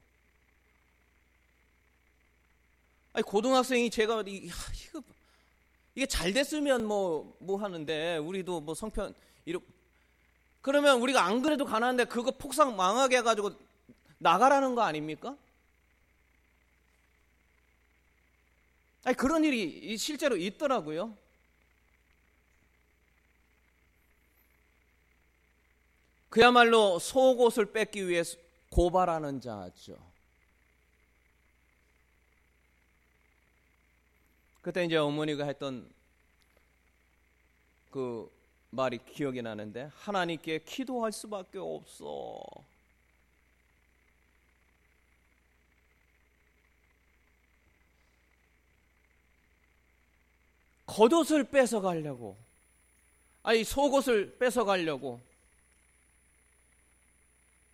아니 3.13 3.23
고등학생이 3.23 3.91
제가 3.91 4.25
이, 4.27 4.51
이거 4.83 5.03
이게 5.95 6.07
잘 6.07 6.33
됐으면 6.33 6.87
뭐뭐 6.87 7.37
뭐 7.39 7.57
하는데 7.63 8.17
우리도 8.17 8.61
뭐 8.63 8.75
성편 8.75 9.15
이렇 9.45 9.61
그러면 10.65 10.99
우리가 11.03 11.23
안 11.23 11.43
그래도 11.43 11.67
가난한데 11.67 12.07
그거 12.07 12.31
폭삭 12.31 12.75
망하게 12.75 13.19
해가지고 13.19 13.51
나가라는 14.17 14.75
거 14.75 14.81
아닙니까? 14.81 15.37
아니 19.05 19.15
그런 19.15 19.45
일이 19.45 19.95
실제로 19.99 20.39
있더라고요. 20.39 21.19
그야말로 26.31 26.99
속옷을 26.99 27.71
뺏기 27.71 28.09
위해 28.09 28.23
고발하는 28.71 29.43
자죠. 29.43 29.99
그때 34.63 34.83
이제 34.87 34.97
어머니가 34.97 35.45
했던 35.45 35.93
그 37.91 38.33
말이 38.75 38.99
기억이 38.99 39.41
나는데 39.43 39.91
하나님께 39.95 40.61
기도할 40.65 41.13
수밖에 41.13 41.59
없어. 41.59 42.43
겉옷을 50.87 51.45
뺏어 51.45 51.81
가려고 51.81 52.37
아니 53.43 53.65
속옷을 53.65 54.39
뺏어 54.39 54.65
가려고 54.65 55.21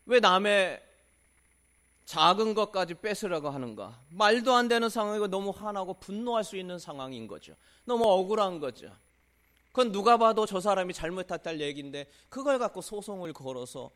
왜 0.06 0.20
남의 0.20 0.82
작은 2.06 2.54
것까지 2.54 2.94
뺏으려고 2.94 3.50
하는가? 3.50 4.00
말도 4.08 4.52
안 4.52 4.66
되는 4.66 4.88
상황이고 4.88 5.28
너무 5.28 5.50
화나고 5.50 5.94
분노할 5.94 6.42
수 6.42 6.56
있는 6.56 6.78
상황인 6.78 7.28
거죠. 7.28 7.54
너무 7.84 8.04
억울한 8.04 8.58
거죠. 8.58 8.92
그건 9.72 9.92
누가 9.92 10.16
봐도 10.16 10.46
저 10.46 10.60
사람이 10.60 10.92
잘못했다는 10.94 11.60
얘기인데 11.60 12.10
그걸 12.28 12.58
갖고 12.58 12.80
소송을 12.80 13.32
걸어서 13.32 13.90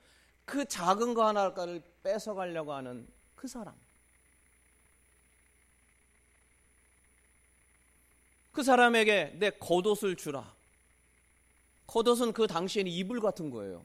그 0.44 0.64
작은 0.66 1.14
거 1.14 1.26
하나를 1.26 1.82
뺏어가려고 2.02 2.72
하는 2.72 3.08
그 3.34 3.48
사람. 3.48 3.74
그 8.52 8.62
사람에게 8.62 9.34
내 9.38 9.50
겉옷을 9.50 10.16
주라. 10.16 10.54
겉옷은 11.88 12.32
그 12.32 12.46
당시에는 12.46 12.90
이불 12.90 13.20
같은 13.20 13.50
거예요. 13.50 13.84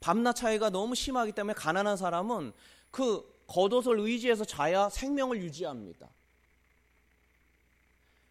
밤낮 0.00 0.34
차이가 0.34 0.70
너무 0.70 0.96
심하기 0.96 1.32
때문에 1.32 1.54
가난한 1.54 1.96
사람은 1.96 2.52
그 2.90 3.24
겉옷을 3.46 4.00
의지해서 4.00 4.44
자야 4.44 4.88
생명을 4.88 5.40
유지합니다. 5.42 6.08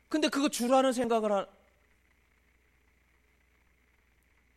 근데 0.09 0.27
그거 0.27 0.49
주라는 0.49 0.91
생각을 0.91 1.31
하... 1.31 1.47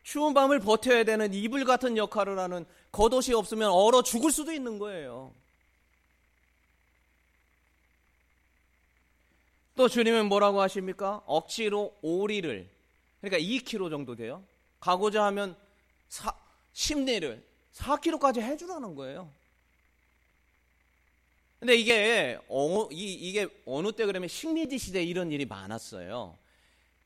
추운 0.05 0.35
밤을 0.35 0.61
버텨야 0.61 1.05
되는 1.05 1.33
이불 1.33 1.65
같은 1.65 1.97
역할을 1.97 2.39
하는 2.39 2.67
겉옷이 2.93 3.35
없으면 3.35 3.71
얼어 3.71 4.03
죽을 4.03 4.31
수도 4.31 4.53
있는 4.53 4.79
거예요. 4.79 5.33
또 9.75 9.89
주님은 9.89 10.27
뭐라고 10.27 10.61
하십니까? 10.61 11.23
억지로 11.27 11.97
오리를 12.03 12.69
그러니까 13.21 13.39
2kg 13.43 13.91
정도 13.91 14.15
돼요. 14.15 14.45
가고자 14.79 15.25
하면 15.25 15.57
사, 16.11 16.33
심리를 16.75 17.43
4kg까지 17.73 18.43
해주라는 18.43 18.95
거예요. 18.95 19.33
근데 21.59 21.77
이게 21.77 22.39
어, 22.49 22.89
이, 22.93 23.15
이게 23.15 23.49
어느 23.65 23.91
때 23.91 24.05
그러면 24.05 24.29
식민지 24.29 24.77
시대 24.77 25.03
이런 25.03 25.33
일이 25.33 25.47
많았어요. 25.47 26.37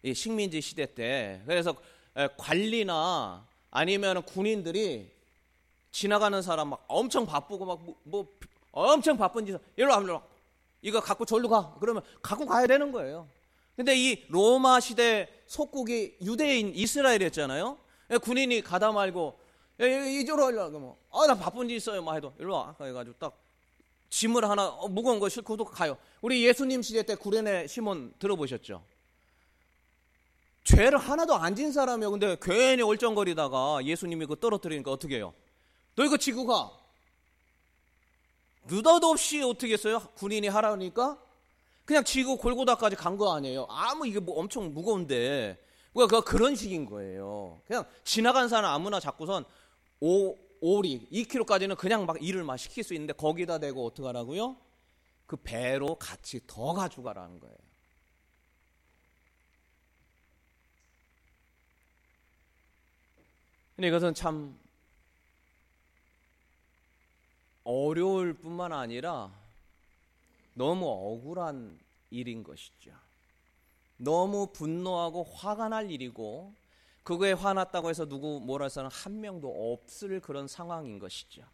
이 0.03 0.13
식민지 0.13 0.61
시대 0.61 0.93
때 0.93 1.41
그래서 1.47 1.77
관리나 2.37 3.47
아니면 3.71 4.23
군인들이 4.23 5.11
지나가는 5.91 6.41
사람 6.43 6.69
막 6.71 6.85
엄청 6.89 7.27
바쁘고 7.27 7.65
막뭐 7.65 7.97
뭐 8.05 8.39
엄청 8.73 9.17
바쁜 9.17 9.47
짓 9.47 9.57
일로 9.77 9.93
와 9.93 10.01
일로 10.01 10.15
와 10.15 10.23
이거 10.83 11.01
갖고 11.01 11.25
절로 11.25 11.49
가 11.49 11.77
그러면 11.81 12.03
갖고 12.23 12.47
가야 12.47 12.67
되는 12.67 12.93
거예요. 12.93 13.29
근데 13.77 13.97
이 13.97 14.25
로마 14.29 14.81
시대 14.81 15.29
속국이 15.47 16.19
유대인 16.23 16.75
이스라엘이었잖아요. 16.75 17.79
군인이 18.23 18.63
가다 18.63 18.93
말고 18.93 19.39
이쪽으로 19.79 20.47
하려고 20.47 20.71
그러면 20.71 20.95
아나 21.13 21.35
바쁜 21.37 21.71
일 21.71 21.77
있어요 21.77 22.03
막 22.03 22.17
해도 22.17 22.33
일로 22.39 22.55
와 22.55 22.75
해가지고 22.81 23.17
딱 23.19 23.39
짐을 24.11 24.49
하나 24.49 24.69
어, 24.69 24.89
무거운 24.89 25.21
거 25.21 25.29
싣고도 25.29 25.65
가요. 25.65 25.97
우리 26.21 26.45
예수님 26.45 26.83
시대 26.83 27.03
때 27.03 27.15
구레네 27.15 27.67
시몬 27.67 28.13
들어보셨죠? 28.19 28.83
죄를 30.77 30.99
하나도 30.99 31.35
안 31.35 31.55
진 31.55 31.73
사람이요. 31.73 32.11
근데 32.11 32.37
괜히 32.43 32.83
얼쩡거리다가 32.83 33.81
예수님이 33.85 34.27
그 34.27 34.39
떨어뜨리니까 34.39 34.91
어떻게 34.93 35.17
해요? 35.17 35.33
너 35.97 36.05
이거 36.05 36.17
지고 36.17 36.47
가. 36.47 36.71
느닷없이 38.67 39.43
어떻게 39.43 39.73
했어요? 39.73 39.99
군인이 40.17 40.47
하라니까 40.49 41.19
그냥 41.87 42.05
지고 42.05 42.37
골고다까지 42.37 42.97
간 42.97 43.17
거 43.17 43.35
아니에요. 43.35 43.67
아무 43.71 44.07
이게 44.07 44.21
뭐 44.21 44.39
엄청 44.39 44.73
무거운데. 44.75 45.59
그러니까 45.95 46.21
그런 46.21 46.55
식인 46.55 46.85
거예요. 46.85 47.61
그냥 47.67 47.85
지나간 48.05 48.49
사람 48.49 48.73
아무나 48.73 49.01
잡고선 49.01 49.45
오, 50.01 50.37
오리 50.61 51.09
2kg까지는 51.11 51.77
그냥 51.79 52.05
막 52.05 52.23
일을 52.23 52.45
막 52.45 52.57
시킬 52.59 52.85
수 52.85 52.93
있는데 52.95 53.15
거기다 53.15 53.59
대고 53.59 53.87
어떻게 53.87 54.07
하라고요? 54.07 54.57
그 55.27 55.37
배로 55.37 55.95
같이 55.97 56.41
더 56.47 56.75
가져가라는 56.75 57.41
거예요. 57.41 57.57
근데 63.79 63.87
이것은 63.91 64.13
참 64.13 64.59
어려울 67.63 68.35
뿐만 68.35 68.73
아니라 68.73 69.31
너무 70.55 70.89
억울한 70.89 71.79
일인 72.11 72.43
것이죠. 72.43 72.91
너무 73.97 74.49
분노하고 74.53 75.23
화가 75.23 75.69
날 75.69 75.93
일이고 75.93 76.53
그거에 77.05 77.31
화났다고 77.31 77.89
해서 77.89 78.05
누구 78.05 78.41
해서는 78.65 78.91
한 78.91 79.21
명도 79.21 79.73
없을 79.73 80.19
그런 80.19 80.49
상황인 80.49 80.99
것이죠. 80.99 81.45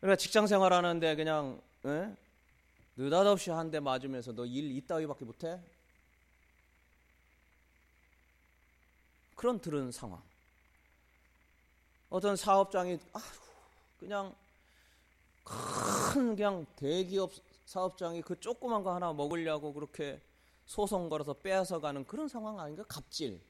그러니까 0.00 0.16
직장 0.16 0.48
생활하는데 0.48 1.14
그냥 1.14 1.62
에? 1.86 1.88
예? 1.88 2.16
느닷없이 2.96 3.50
한 3.52 3.70
대 3.70 3.78
맞으면서 3.78 4.32
너 4.32 4.44
일 4.44 4.72
이따위밖에 4.76 5.24
못해? 5.24 5.60
그런 9.34 9.60
들은 9.60 9.90
상황. 9.90 10.22
어떤 12.10 12.36
사업장이 12.36 12.98
그냥 13.98 14.34
큰 15.42 16.36
그냥 16.36 16.66
대기업 16.76 17.32
사업장이 17.66 18.22
그 18.22 18.38
조그만 18.38 18.82
거 18.82 18.94
하나 18.94 19.12
먹으려고 19.12 19.72
그렇게 19.72 20.20
소송 20.66 21.08
걸어서 21.08 21.32
빼앗아 21.32 21.80
가는 21.80 22.04
그런 22.04 22.28
상황 22.28 22.58
아닌가? 22.60 22.84
갑질. 22.88 23.40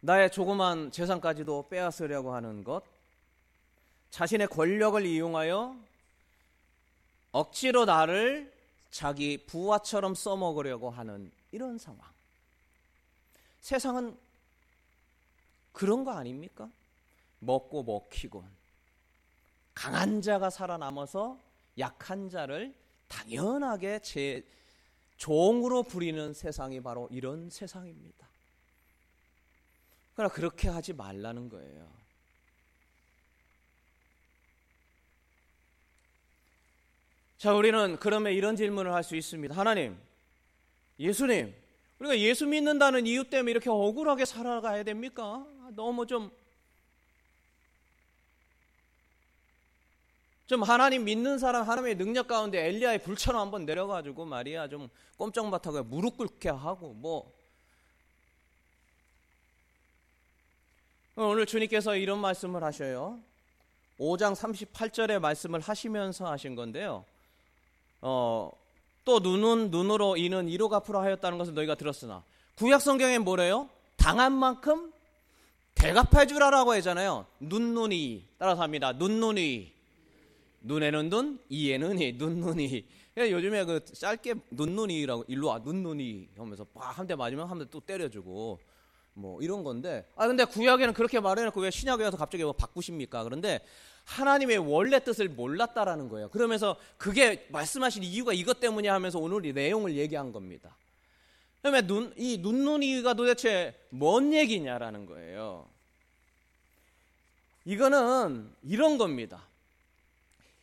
나의 0.00 0.30
조그만 0.30 0.90
재산까지도 0.92 1.68
빼앗으려고 1.68 2.34
하는 2.34 2.62
것. 2.62 2.82
자신의 4.10 4.48
권력을 4.48 5.04
이용하여 5.04 5.76
억지로 7.32 7.84
나를 7.84 8.53
자기 8.94 9.38
부하처럼 9.38 10.14
써먹으려고 10.14 10.88
하는 10.88 11.32
이런 11.50 11.78
상황. 11.78 12.08
세상은 13.60 14.16
그런 15.72 16.04
거 16.04 16.12
아닙니까? 16.12 16.70
먹고 17.40 17.82
먹히곤 17.82 18.48
강한 19.74 20.22
자가 20.22 20.48
살아남아서 20.48 21.40
약한 21.76 22.30
자를 22.30 22.72
당연하게 23.08 23.98
제 23.98 24.46
종으로 25.16 25.82
부리는 25.82 26.32
세상이 26.32 26.80
바로 26.80 27.08
이런 27.10 27.50
세상입니다. 27.50 28.28
그러나 30.14 30.32
그렇게 30.32 30.68
하지 30.68 30.92
말라는 30.92 31.48
거예요. 31.48 31.90
자, 37.44 37.52
우리는 37.52 37.98
그러면 37.98 38.32
이런 38.32 38.56
질문을 38.56 38.94
할 38.94 39.02
수 39.02 39.16
있습니다. 39.16 39.54
하나님, 39.54 39.98
예수님, 40.98 41.54
우리가 41.98 42.18
예수 42.18 42.46
믿는다는 42.46 43.06
이유 43.06 43.22
때문에 43.22 43.50
이렇게 43.50 43.68
억울하게 43.68 44.24
살아가야 44.24 44.82
됩니까? 44.82 45.44
너무 45.72 46.06
좀, 46.06 46.30
좀 50.46 50.62
하나님 50.62 51.04
믿는 51.04 51.38
사람, 51.38 51.68
하나님의 51.68 51.98
능력 51.98 52.28
가운데 52.28 52.66
엘리야의 52.66 53.02
불처럼 53.02 53.42
한번 53.42 53.66
내려가지고 53.66 54.24
말이야, 54.24 54.68
좀 54.68 54.88
꼼짝 55.18 55.46
못하고 55.46 55.82
무릎 55.82 56.16
꿇게 56.16 56.48
하고, 56.48 56.94
뭐. 56.94 57.30
오늘 61.14 61.44
주님께서 61.44 61.94
이런 61.96 62.20
말씀을 62.20 62.64
하셔요. 62.64 63.20
5장 63.98 64.34
38절의 64.34 65.18
말씀을 65.18 65.60
하시면서 65.60 66.26
하신 66.30 66.54
건데요. 66.54 67.04
어, 68.06 68.50
또 69.06 69.20
눈은 69.20 69.70
눈으로 69.70 70.18
이는 70.18 70.46
이로 70.48 70.68
갚으라 70.68 71.00
하였다는 71.00 71.38
것을 71.38 71.54
너희가 71.54 71.74
들었으나 71.74 72.22
구약 72.56 72.82
성경에 72.82 73.18
뭐래요? 73.18 73.70
당한 73.96 74.32
만큼 74.32 74.92
대갚해 75.74 76.26
주라라고 76.26 76.72
하잖아요. 76.74 77.26
눈눈이 77.40 78.28
따라서 78.38 78.62
합니다. 78.62 78.92
눈눈이 78.92 79.72
눈에는 80.60 81.08
눈, 81.10 81.38
이에는 81.48 81.98
이, 82.00 82.12
눈눈이. 82.12 82.86
요즘에 83.16 83.64
그 83.64 83.84
짧게 83.84 84.34
눈눈이라고 84.50 85.24
일로 85.28 85.48
와 85.48 85.58
눈눈이 85.58 86.28
하면서 86.36 86.66
한 86.74 87.06
대 87.06 87.14
맞으면 87.14 87.48
한 87.48 87.58
대 87.58 87.64
또 87.70 87.80
때려주고 87.80 88.60
뭐 89.14 89.40
이런 89.40 89.62
건데 89.64 90.06
아 90.16 90.26
근데 90.26 90.44
구약에는 90.44 90.92
그렇게 90.94 91.20
말해놓고 91.20 91.60
왜 91.60 91.70
신약에 91.70 92.02
와서 92.04 92.16
갑자기 92.16 92.44
뭐 92.44 92.52
바꾸십니까? 92.52 93.22
그런데 93.24 93.60
하나님의 94.04 94.58
원래 94.58 95.00
뜻을 95.00 95.28
몰랐다라는 95.28 96.08
거예요. 96.08 96.28
그러면서 96.28 96.76
그게 96.96 97.46
말씀하신 97.50 98.02
이유가 98.02 98.32
이것 98.32 98.60
때문이야 98.60 98.92
하면서 98.92 99.18
오늘 99.18 99.44
이 99.46 99.52
내용을 99.52 99.96
얘기한 99.96 100.32
겁니다. 100.32 100.76
그러면 101.62 101.86
눈, 101.86 102.14
이 102.16 102.38
눈눈이가 102.38 103.14
도대체 103.14 103.74
뭔 103.88 104.34
얘기냐라는 104.34 105.06
거예요. 105.06 105.68
이거는 107.64 108.54
이런 108.62 108.98
겁니다. 108.98 109.48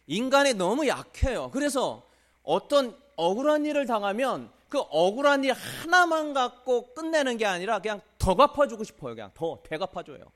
인간이 0.06 0.54
너무 0.54 0.88
약해요. 0.88 1.50
그래서 1.52 2.08
어떤 2.44 2.96
억울한 3.16 3.66
일을 3.66 3.86
당하면 3.88 4.52
그 4.70 4.80
억울한 4.80 5.44
일 5.44 5.54
하나만 5.54 6.34
갖고 6.34 6.94
끝내는 6.94 7.38
게 7.38 7.46
아니라 7.46 7.80
그냥 7.80 8.02
더 8.18 8.36
갚아주고 8.36 8.84
싶어요. 8.84 9.16
그냥 9.16 9.32
더 9.34 9.62
되갚아줘요. 9.64 10.32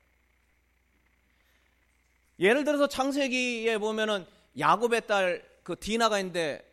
예를 2.39 2.63
들어서 2.63 2.87
창세기에 2.87 3.77
보면은 3.77 4.25
야곱의 4.57 5.07
딸 5.07 5.55
그 5.65 5.75
디나가 5.79 6.19
있는데 6.19 6.63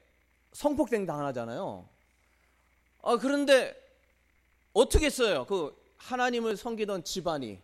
성폭행 0.52 1.06
당하잖아요. 1.06 1.88
아 3.02 3.16
그런데 3.16 3.74
어떻게 4.74 5.06
했어요? 5.06 5.46
그 5.46 5.74
하나님을 5.96 6.58
섬기던 6.58 7.02
집안이 7.02 7.58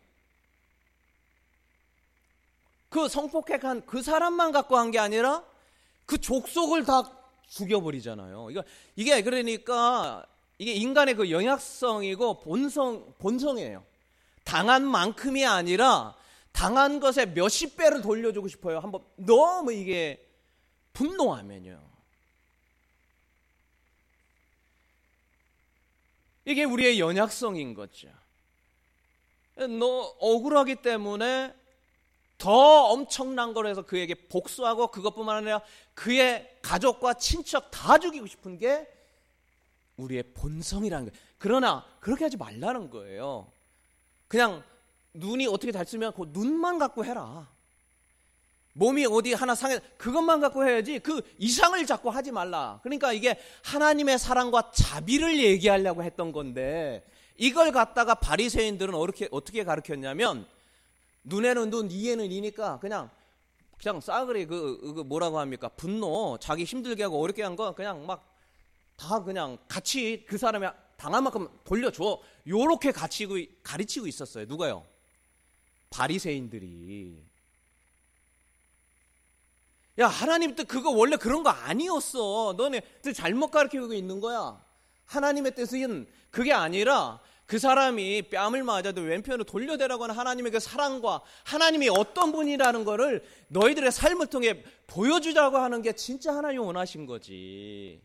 그 2.89 3.09
성폭행한 3.09 3.85
그 3.85 4.03
사람만 4.03 4.53
갖고 4.53 4.79
한 4.79 4.91
게 4.91 4.99
아니라 4.99 5.45
그 6.07 6.17
족속을 6.19 6.87
다 6.87 7.03
죽여버리잖아요. 7.51 8.51
이거 8.53 8.65
이게 8.97 9.23
그러니까 9.23 10.25
이게 10.57 10.73
인간의 10.73 11.15
그 11.15 11.31
영향성이고 11.31 12.41
본성 12.41 13.15
본성이에요. 13.19 13.85
당한 14.45 14.83
만큼이 14.87 15.45
아니라 15.45 16.17
당한 16.59 16.99
것에 16.99 17.25
몇십 17.25 17.77
배를 17.77 18.03
돌려주고 18.03 18.49
싶어요. 18.49 18.81
한번 18.81 19.05
너무 19.15 19.73
이게 19.73 20.29
분노하면요. 20.93 21.81
이게 26.47 26.65
우리의 26.65 26.99
연약성인 26.99 27.75
거죠. 27.75 28.09
너 29.55 30.17
억울하기 30.19 30.83
때문에 30.83 31.55
더 32.39 32.87
엄청난 32.87 33.55
걸 33.55 33.69
해서 33.69 33.83
그에게 33.83 34.15
복수하고 34.15 34.89
그것뿐만 34.89 35.37
아니라 35.37 35.61
그의 35.95 36.59
가족과 36.61 37.15
친척 37.15 37.71
다 37.71 37.99
죽이고 37.99 38.27
싶은 38.27 38.59
게 38.59 38.85
우리의 39.97 40.25
본성이라는 40.35 41.13
거예요. 41.13 41.25
그러나 41.39 41.87
그렇게 42.01 42.25
하지 42.25 42.37
말라는 42.37 42.91
거예요. 42.91 43.49
그냥 44.27 44.65
눈이 45.19 45.47
어떻게 45.47 45.73
잘 45.73 45.87
쓰면 45.87 46.13
그 46.15 46.27
눈만 46.33 46.79
갖고 46.79 47.05
해라. 47.05 47.49
몸이 48.75 49.07
어디 49.07 49.33
하나 49.33 49.55
상해 49.55 49.81
그것만 49.97 50.41
갖고 50.41 50.65
해야지 50.65 51.01
그 51.01 51.21
이상을 51.39 51.85
자꾸 51.87 52.11
하지 52.11 52.31
말라. 52.31 52.79
그러니까 52.83 53.13
이게 53.13 53.39
하나님의 53.65 54.19
사랑과 54.19 54.71
자비를 54.73 55.39
얘기하려고 55.39 56.05
했던 56.05 56.31
건데 56.31 57.05
이걸 57.37 57.73
갖다가 57.73 58.15
바리새인들은 58.15 58.95
어떻게 58.95 59.29
어떻게 59.33 59.65
가르쳤냐면 59.65 60.47
눈에는 61.25 61.71
눈, 61.71 61.91
이에는 61.91 62.31
이니까 62.31 62.79
그냥 62.79 63.11
그냥 63.83 64.01
싸그리 64.01 64.47
그, 64.47 64.95
그 64.97 65.01
뭐라고 65.03 65.39
합니까? 65.39 65.69
분노, 65.69 66.37
자기 66.41 66.65
힘들게 66.65 67.05
하고 67.05 67.21
어렵게 67.23 67.43
한 67.43 67.57
거 67.57 67.73
그냥 67.75 68.07
막 68.07 68.39
다 68.99 69.23
그냥 69.23 69.57
같이 69.69 70.25
그 70.27 70.37
사람이 70.37 70.67
당한 70.97 71.23
만큼 71.23 71.49
돌려줘. 71.65 72.21
요렇게 72.47 72.91
가르치고, 72.91 73.37
가르치고 73.63 74.09
있었어요. 74.09 74.45
누가요? 74.47 74.85
바리새인들이 75.91 77.23
야 79.99 80.07
하나님 80.07 80.55
뜻 80.55 80.67
그거 80.69 80.91
원래 80.91 81.17
그런 81.17 81.43
거 81.43 81.51
아니었어. 81.51 82.55
너네 82.57 82.83
잘못 83.15 83.51
가르치고 83.51 83.93
있는 83.95 84.21
거야. 84.21 84.63
하나님의 85.07 85.55
뜻은 85.55 86.07
그게 86.31 86.53
아니라 86.53 87.21
그 87.47 87.59
사람이 87.59 88.29
뺨을 88.29 88.63
맞아도 88.63 89.01
왼편으로 89.01 89.45
돌려대라고 89.45 90.03
하는 90.05 90.15
하나님의 90.15 90.53
그 90.53 90.61
사랑과 90.61 91.23
하나님이 91.45 91.89
어떤 91.89 92.31
분이라는 92.31 92.85
거를 92.85 93.25
너희들의 93.49 93.91
삶을 93.91 94.27
통해 94.27 94.63
보여주자고 94.87 95.57
하는 95.57 95.81
게 95.81 95.95
진짜 95.95 96.37
하나님 96.37 96.61
원하신 96.61 97.07
거지. 97.07 98.03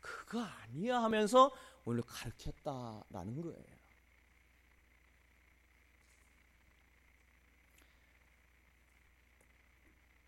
그거 0.00 0.40
아니야 0.40 1.02
하면서 1.02 1.50
오늘 1.84 2.02
가르쳤다라는 2.06 3.42
거예요. 3.42 3.79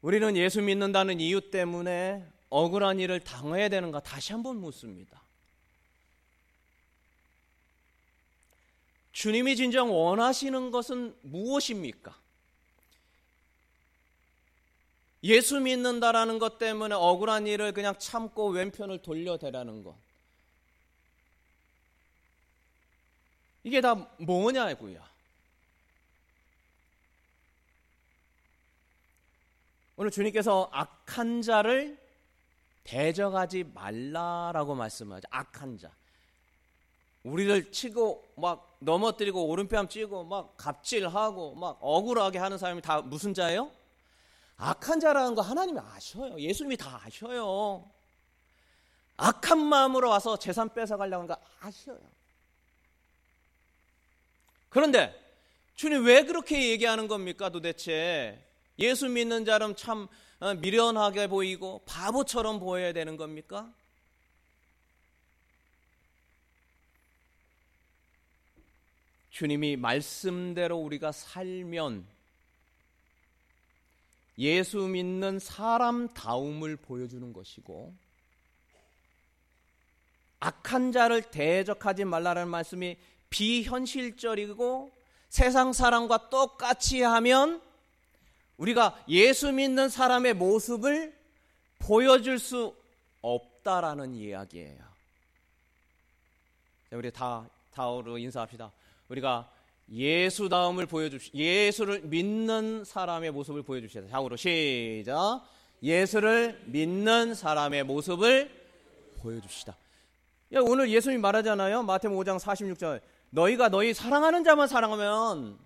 우리는 0.02 0.36
예수 0.36 0.60
믿는다는 0.60 1.20
이유 1.20 1.50
때문에 1.50 2.26
억울한 2.50 2.98
일을 2.98 3.20
당해야 3.20 3.68
되는가 3.68 4.00
다시 4.00 4.32
한번 4.32 4.56
묻습니다. 4.56 5.22
주님이 9.12 9.56
진정 9.56 9.94
원하시는 9.94 10.70
것은 10.70 11.16
무엇입니까? 11.22 12.16
예수 15.22 15.60
믿는다라는 15.60 16.40
것 16.40 16.58
때문에 16.58 16.96
억울한 16.96 17.46
일을 17.46 17.72
그냥 17.72 17.94
참고 17.98 18.48
왼편을 18.48 19.02
돌려대라는 19.02 19.84
것. 19.84 19.94
이게 23.62 23.80
다 23.80 23.94
뭐냐고요. 24.18 25.11
오늘 29.96 30.10
주님께서 30.10 30.70
악한 30.72 31.42
자를 31.42 31.98
대적하지 32.84 33.64
말라라고 33.74 34.74
말씀하죠. 34.74 35.28
악한 35.30 35.78
자. 35.78 35.90
우리를 37.22 37.70
치고 37.70 38.32
막 38.36 38.76
넘어뜨리고 38.80 39.46
오른뺨 39.46 39.88
찌고 39.88 40.24
막 40.24 40.56
갑질하고 40.56 41.54
막 41.54 41.78
억울하게 41.80 42.38
하는 42.38 42.58
사람이 42.58 42.82
다 42.82 43.00
무슨 43.00 43.32
자예요? 43.32 43.70
악한 44.56 44.98
자라는 44.98 45.34
거 45.34 45.42
하나님이 45.42 45.78
아셔요. 45.78 46.38
예수님이 46.38 46.76
다 46.76 47.00
아셔요. 47.04 47.88
악한 49.16 49.58
마음으로 49.58 50.08
와서 50.08 50.36
재산 50.36 50.72
뺏어가려는 50.72 51.26
거 51.28 51.36
아셔요. 51.60 51.98
그런데 54.68 55.14
주님 55.76 56.04
왜 56.04 56.24
그렇게 56.24 56.70
얘기하는 56.70 57.06
겁니까 57.06 57.50
도대체? 57.50 58.42
예수 58.82 59.08
믿는 59.08 59.44
자는 59.44 59.76
참 59.76 60.08
어, 60.40 60.54
미련하게 60.54 61.28
보이고 61.28 61.82
바보처럼 61.86 62.58
보여야 62.58 62.92
되는 62.92 63.16
겁니까? 63.16 63.72
주님이 69.30 69.76
말씀대로 69.76 70.76
우리가 70.78 71.12
살면 71.12 72.04
예수 74.38 74.78
믿는 74.80 75.38
사람다움을 75.38 76.76
보여주는 76.76 77.32
것이고 77.32 77.94
악한 80.40 80.90
자를 80.90 81.22
대적하지 81.22 82.04
말라는 82.04 82.48
말씀이 82.48 82.96
비현실적이고 83.30 84.90
세상 85.28 85.72
사람과 85.72 86.30
똑같이 86.30 87.00
하면 87.02 87.62
우리가 88.56 89.02
예수 89.08 89.52
믿는 89.52 89.88
사람의 89.88 90.34
모습을 90.34 91.14
보여줄 91.78 92.38
수 92.38 92.74
없다라는 93.20 94.14
이야기예요. 94.14 94.92
우리 96.92 97.10
다 97.10 97.48
다으로 97.74 98.18
인사합시다. 98.18 98.70
우리가 99.08 99.50
예수다움을 99.90 100.86
보여줍시다. 100.86 101.36
예수를 101.36 102.00
믿는 102.02 102.84
사람의 102.84 103.30
모습을 103.32 103.62
보여줍시다. 103.62 104.08
다으로 104.08 104.36
시작. 104.36 105.42
예수를 105.82 106.62
믿는 106.66 107.34
사람의 107.34 107.84
모습을 107.84 108.50
보여줍시다. 109.20 109.76
야, 110.54 110.60
오늘 110.60 110.90
예수님이 110.90 111.20
말하잖아요. 111.20 111.82
마태복음 111.82 112.22
5장 112.22 112.38
46절. 112.38 113.00
너희가 113.30 113.68
너희 113.70 113.94
사랑하는 113.94 114.44
자만 114.44 114.68
사랑하면 114.68 115.58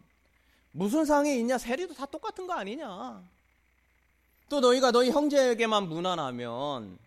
무슨 0.76 1.06
상이 1.06 1.38
있냐? 1.38 1.56
세리도 1.56 1.94
다 1.94 2.04
똑같은 2.04 2.46
거 2.46 2.52
아니냐? 2.52 3.22
또 4.50 4.60
너희가 4.60 4.90
너희 4.90 5.10
형제에게만 5.10 5.88
무난하면 5.88 6.98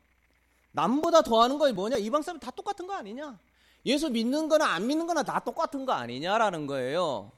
남보다 0.72 1.22
더하는 1.22 1.60
거 1.60 1.72
뭐냐? 1.72 1.98
이방 1.98 2.24
사람 2.24 2.40
다 2.40 2.50
똑같은 2.50 2.88
거 2.88 2.94
아니냐? 2.96 3.38
예수 3.86 4.10
믿는 4.10 4.50
거나 4.50 4.66
안 4.74 4.88
믿는 4.88 5.06
거나 5.06 5.22
다 5.22 5.40
똑같은 5.40 5.86
거 5.86 5.94
아니냐라는 5.94 6.66
거예요. 6.66 7.32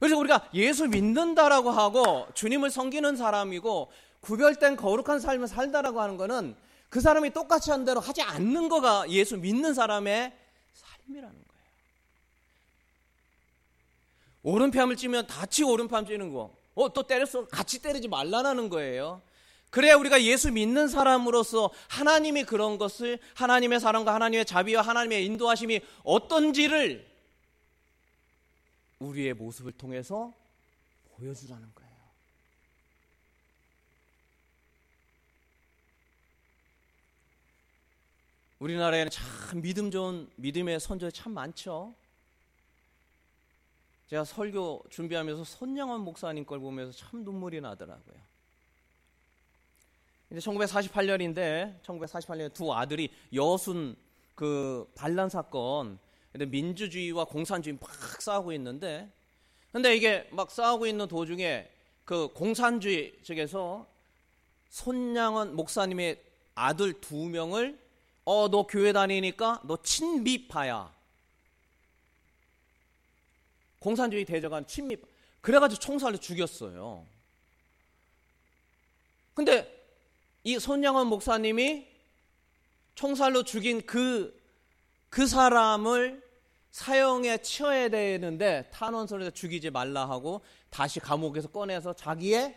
그래서 0.00 0.18
우리가 0.18 0.48
예수 0.54 0.88
믿는다라고 0.88 1.70
하고 1.70 2.26
주님을 2.34 2.70
섬기는 2.70 3.16
사람이고 3.16 3.90
구별된 4.20 4.76
거룩한 4.76 5.20
삶을 5.20 5.46
살다라고 5.46 6.00
하는 6.00 6.16
거는 6.16 6.56
그 6.88 7.00
사람이 7.00 7.30
똑같이 7.30 7.70
한 7.70 7.84
대로 7.84 8.00
하지 8.00 8.22
않는 8.22 8.68
거가 8.68 9.08
예수 9.10 9.36
믿는 9.36 9.74
사람의 9.74 10.32
삶이라는 10.72 11.34
거예요. 11.34 11.47
오른뺨을 14.48 14.96
찌면 14.96 15.26
다치 15.26 15.62
오른뺨 15.62 16.06
찌는 16.06 16.32
거. 16.32 16.56
어, 16.74 16.90
또 16.94 17.02
때렸어. 17.02 17.46
같이 17.48 17.82
때리지 17.82 18.08
말라는 18.08 18.70
거예요. 18.70 19.20
그래야 19.68 19.96
우리가 19.96 20.22
예수 20.22 20.50
믿는 20.50 20.88
사람으로서 20.88 21.70
하나님이 21.88 22.44
그런 22.44 22.78
것을 22.78 23.18
하나님의 23.34 23.78
사랑과 23.78 24.14
하나님의 24.14 24.46
자비와 24.46 24.80
하나님의 24.80 25.26
인도하심이 25.26 25.80
어떤지를 26.02 27.06
우리의 29.00 29.34
모습을 29.34 29.72
통해서 29.72 30.32
보여주라는 31.16 31.68
거예요. 31.74 31.88
우리나라에는 38.60 39.10
참 39.10 39.60
믿음 39.60 39.90
좋은 39.90 40.26
믿음의 40.36 40.80
선조들이 40.80 41.12
참 41.12 41.34
많죠. 41.34 41.94
제가 44.08 44.24
설교 44.24 44.84
준비하면서 44.90 45.44
손양원 45.44 46.00
목사님 46.00 46.44
걸 46.44 46.58
보면서 46.58 46.92
참 46.96 47.24
눈물이 47.24 47.60
나더라고요. 47.60 48.16
이제 50.30 50.40
1948년인데 50.40 51.80
1948년에 51.82 52.52
두 52.52 52.72
아들이 52.72 53.10
여순 53.32 53.96
그 54.34 54.90
반란 54.94 55.28
사건 55.28 55.98
민주주의와 56.32 57.24
공산주의 57.24 57.76
막 57.80 57.90
싸우고 58.20 58.52
있는데 58.52 59.10
근데 59.72 59.96
이게 59.96 60.28
막 60.30 60.50
싸우고 60.50 60.86
있는 60.86 61.08
도중에 61.08 61.68
그 62.04 62.28
공산주의 62.32 63.14
측에서 63.22 63.86
손양원 64.70 65.54
목사님의 65.54 66.22
아들 66.54 67.00
두 67.00 67.16
명을 67.16 67.78
어, 68.24 68.48
너 68.48 68.66
교회 68.66 68.92
다니니까 68.92 69.62
너 69.64 69.76
친미파야. 69.82 70.97
공산주의 73.78 74.24
대적한 74.24 74.66
친미. 74.66 74.96
그래가지고 75.40 75.80
총살로 75.80 76.18
죽였어요. 76.18 77.06
근데 79.34 79.78
이 80.44 80.58
손양원 80.58 81.06
목사님이 81.06 81.86
총살로 82.94 83.44
죽인 83.44 83.86
그, 83.86 84.36
그 85.08 85.26
사람을 85.26 86.26
사형에 86.70 87.38
치어야 87.38 87.88
되는데 87.88 88.68
탄원서에서 88.72 89.30
죽이지 89.30 89.70
말라 89.70 90.08
하고 90.08 90.42
다시 90.70 91.00
감옥에서 91.00 91.48
꺼내서 91.48 91.92
자기의 91.92 92.56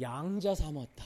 양자 0.00 0.54
삼았다. 0.54 1.04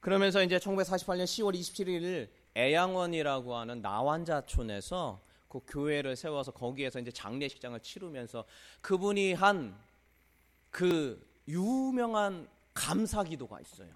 그러면서 0.00 0.42
이제 0.42 0.58
1948년 0.58 1.24
10월 1.24 1.58
27일 1.58 2.28
애양원이라고 2.56 3.56
하는 3.56 3.80
나환자촌에서 3.82 5.20
그 5.48 5.60
교회를 5.68 6.16
세워서 6.16 6.52
거기에서 6.52 6.98
이제 6.98 7.10
장례식장을 7.10 7.78
치르면서 7.80 8.44
그분이 8.80 9.34
한 9.34 9.94
그 10.74 11.24
유명한 11.46 12.48
감사 12.74 13.22
기도가 13.22 13.60
있어요. 13.60 13.88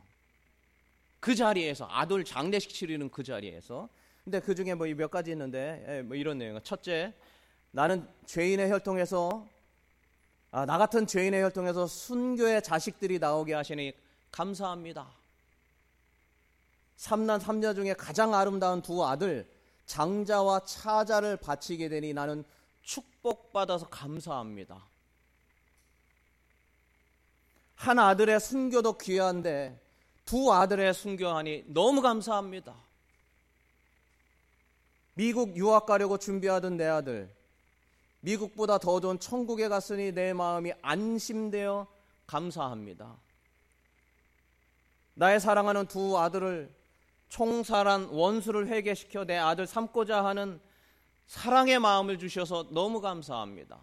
그 1.18 1.34
자리에서 1.34 1.88
아들 1.90 2.22
장례식 2.24 2.72
치르는 2.72 3.10
그 3.10 3.24
자리에서 3.24 3.88
근데 4.22 4.38
그 4.38 4.54
중에 4.54 4.74
뭐 4.74 4.86
몇 4.94 5.10
가지 5.10 5.32
있는데 5.32 5.84
예, 5.88 6.02
뭐 6.02 6.14
이런 6.16 6.38
내용. 6.38 6.60
첫째, 6.62 7.12
나는 7.72 8.06
죄인의 8.26 8.70
혈통에서 8.70 9.44
아, 10.52 10.66
나 10.66 10.78
같은 10.78 11.04
죄인의 11.04 11.42
혈통에서 11.42 11.88
순교의 11.88 12.62
자식들이 12.62 13.18
나오게 13.18 13.54
하시니 13.54 13.92
감사합니다. 14.30 15.17
삼남 16.98 17.38
삼녀 17.38 17.74
중에 17.74 17.94
가장 17.94 18.34
아름다운 18.34 18.82
두 18.82 19.06
아들 19.06 19.48
장자와 19.86 20.64
차자를 20.66 21.36
바치게 21.36 21.88
되니 21.88 22.12
나는 22.12 22.44
축복받아서 22.82 23.86
감사합니다. 23.88 24.84
한 27.76 28.00
아들의 28.00 28.40
순교도 28.40 28.98
귀한데 28.98 29.80
두 30.24 30.52
아들의 30.52 30.92
순교하니 30.92 31.66
너무 31.68 32.02
감사합니다. 32.02 32.74
미국 35.14 35.56
유학 35.56 35.86
가려고 35.86 36.18
준비하던 36.18 36.76
내 36.76 36.84
아들, 36.84 37.32
미국보다 38.20 38.78
더 38.78 38.98
좋은 38.98 39.20
천국에 39.20 39.68
갔으니 39.68 40.10
내 40.10 40.32
마음이 40.32 40.72
안심되어 40.82 41.86
감사합니다. 42.26 43.16
나의 45.14 45.40
사랑하는 45.40 45.86
두 45.86 46.18
아들을 46.18 46.77
총살한 47.28 48.06
원수를 48.06 48.68
회개시켜 48.68 49.24
내 49.24 49.36
아들 49.36 49.66
삼고자 49.66 50.24
하는 50.24 50.60
사랑의 51.26 51.78
마음을 51.78 52.18
주셔서 52.18 52.68
너무 52.70 53.00
감사합니다. 53.00 53.78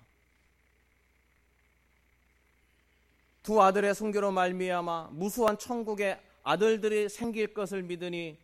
두 3.44 3.62
아들의 3.62 3.94
순교로 3.94 4.32
말미암아 4.32 5.10
무수한 5.12 5.58
천국의 5.58 6.20
아들들이 6.44 7.08
생길 7.10 7.54
것을 7.54 7.84
믿으니 7.84 8.38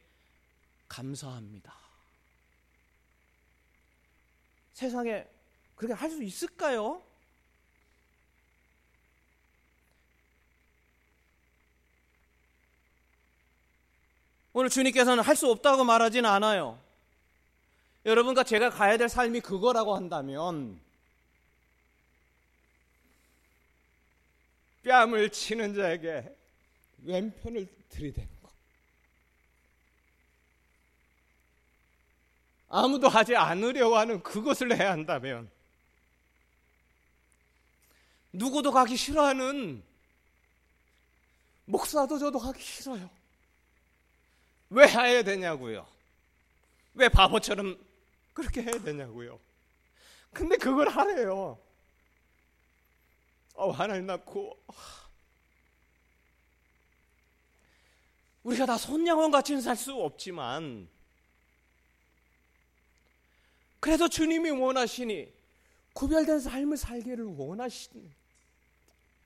감사합니다. 0.88 1.74
세상에 4.74 5.26
그렇게 5.76 5.94
할 5.94 6.12
수 6.12 6.22
있을까요? 6.24 7.02
오늘 14.54 14.70
주님께서는 14.70 15.24
할 15.24 15.36
수 15.36 15.50
없다고 15.50 15.84
말하지는 15.84 16.30
않아요. 16.30 16.80
여러분과 18.06 18.44
제가 18.44 18.70
가야 18.70 18.98
될 18.98 19.08
삶이 19.10 19.42
그거라고 19.42 19.96
한다면 19.96 20.80
뺨을 24.84 25.30
치는 25.30 25.76
자에게 25.76 26.36
왼편을 27.04 27.68
들이대는 27.90 28.30
것. 28.42 28.52
아무도 32.70 33.08
하지 33.08 33.36
않으려 33.36 33.96
하는 33.98 34.22
그것을 34.24 34.78
해야 34.78 34.92
한다면 34.92 35.50
누구도 38.34 38.72
가기 38.72 38.98
싫어하는 38.98 39.84
목사도 41.66 42.18
저도 42.18 42.40
하기 42.40 42.62
싫어요. 42.62 43.21
왜 44.72 44.88
해야 44.88 45.22
되냐고요? 45.22 45.86
왜 46.94 47.10
바보처럼 47.10 47.78
그렇게 48.34 48.62
해야 48.62 48.72
되냐고요? 48.72 49.38
근데 50.32 50.56
그걸 50.56 50.88
하래요. 50.88 51.60
어, 53.54 53.70
하나님 53.72 54.06
낳고 54.06 54.58
우리가 58.44 58.66
다 58.66 58.78
손양원 58.78 59.30
같이는 59.30 59.62
살 59.62 59.76
수 59.76 59.94
없지만 59.94 60.88
그래도 63.82 64.08
주님이 64.08 64.52
원하시니 64.52 65.32
구별된 65.94 66.40
삶을 66.40 66.78
살기를 66.78 67.26
원하시는 67.26 68.10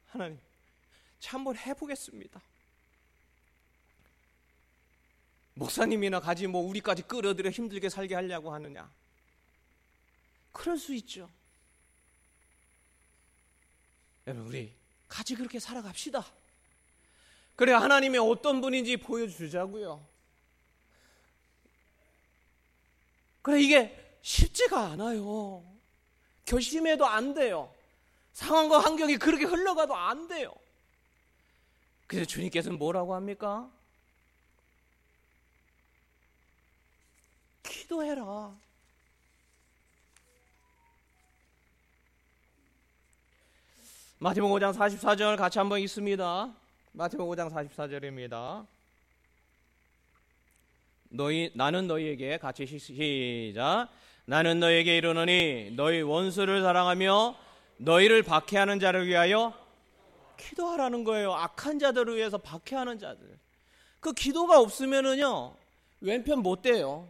하나님 0.08 0.40
참 1.20 1.42
한번 1.42 1.56
해보겠습니다. 1.58 2.42
목사님이나 5.56 6.20
가지 6.20 6.48
뭐 6.48 6.62
우리까지 6.62 7.04
끌어들여 7.04 7.50
힘들게 7.50 7.90
살게 7.90 8.14
하려고 8.16 8.54
하느냐? 8.54 8.90
그럴 10.52 10.78
수 10.78 10.94
있죠. 10.96 11.30
여러분 14.28 14.48
우리 14.48 14.74
같이 15.08 15.36
그렇게 15.36 15.60
살아갑시다. 15.60 16.26
그래 17.56 17.72
하나님이 17.72 18.18
어떤 18.18 18.60
분인지 18.62 18.98
보여주자고요. 18.98 20.06
그래 23.42 23.62
이게 23.62 24.18
쉽지가 24.22 24.92
않아요. 24.92 25.64
결심해도 26.46 27.06
안 27.06 27.34
돼요. 27.34 27.74
상황과 28.34 28.80
환경이 28.80 29.18
그렇게 29.18 29.46
흘러가도 29.46 29.96
안 29.96 30.28
돼요. 30.28 30.54
그래서 32.08 32.26
주님께서는 32.26 32.78
뭐라고 32.78 33.16
합니까? 33.16 33.72
기도해라. 37.70 38.56
마태복 44.18 44.52
5장 44.52 44.74
44절 44.74 45.38
같이 45.38 45.60
한번 45.60 45.80
읽습니다. 45.82 46.54
마태복 46.94 47.30
5장 47.32 47.52
44절입니다. 47.52 48.66
너희 51.10 51.52
나는 51.54 51.88
너희에게 51.88 52.38
같이 52.38 52.66
시작. 52.66 53.90
나는 54.26 54.60
너희에게 54.60 54.98
이르노니 54.98 55.74
너희 55.76 56.02
원수를 56.02 56.62
사랑하며 56.62 57.38
너희를 57.78 58.24
박해하는 58.24 58.80
자를 58.80 59.08
위하여 59.08 59.54
기도하라는 60.38 61.04
거예요. 61.04 61.34
악한 61.34 61.80
자들을 61.80 62.16
위해서 62.16 62.38
박해하는 62.38 63.00
자들. 63.00 63.38
그 64.00 64.14
기도가 64.14 64.60
없으면은요 64.60 65.56
왼편 66.02 66.40
못 66.40 66.62
돼요. 66.62 67.08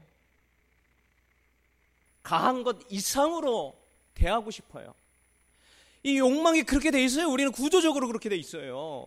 강한 2.25 2.63
것 2.63 2.79
이상으로 2.89 3.79
대하고 4.15 4.49
싶어요. 4.49 4.95
이 6.01 6.17
욕망이 6.17 6.63
그렇게 6.63 6.89
돼 6.89 7.03
있어요. 7.03 7.29
우리는 7.29 7.51
구조적으로 7.51 8.07
그렇게 8.07 8.29
돼 8.29 8.35
있어요. 8.35 9.05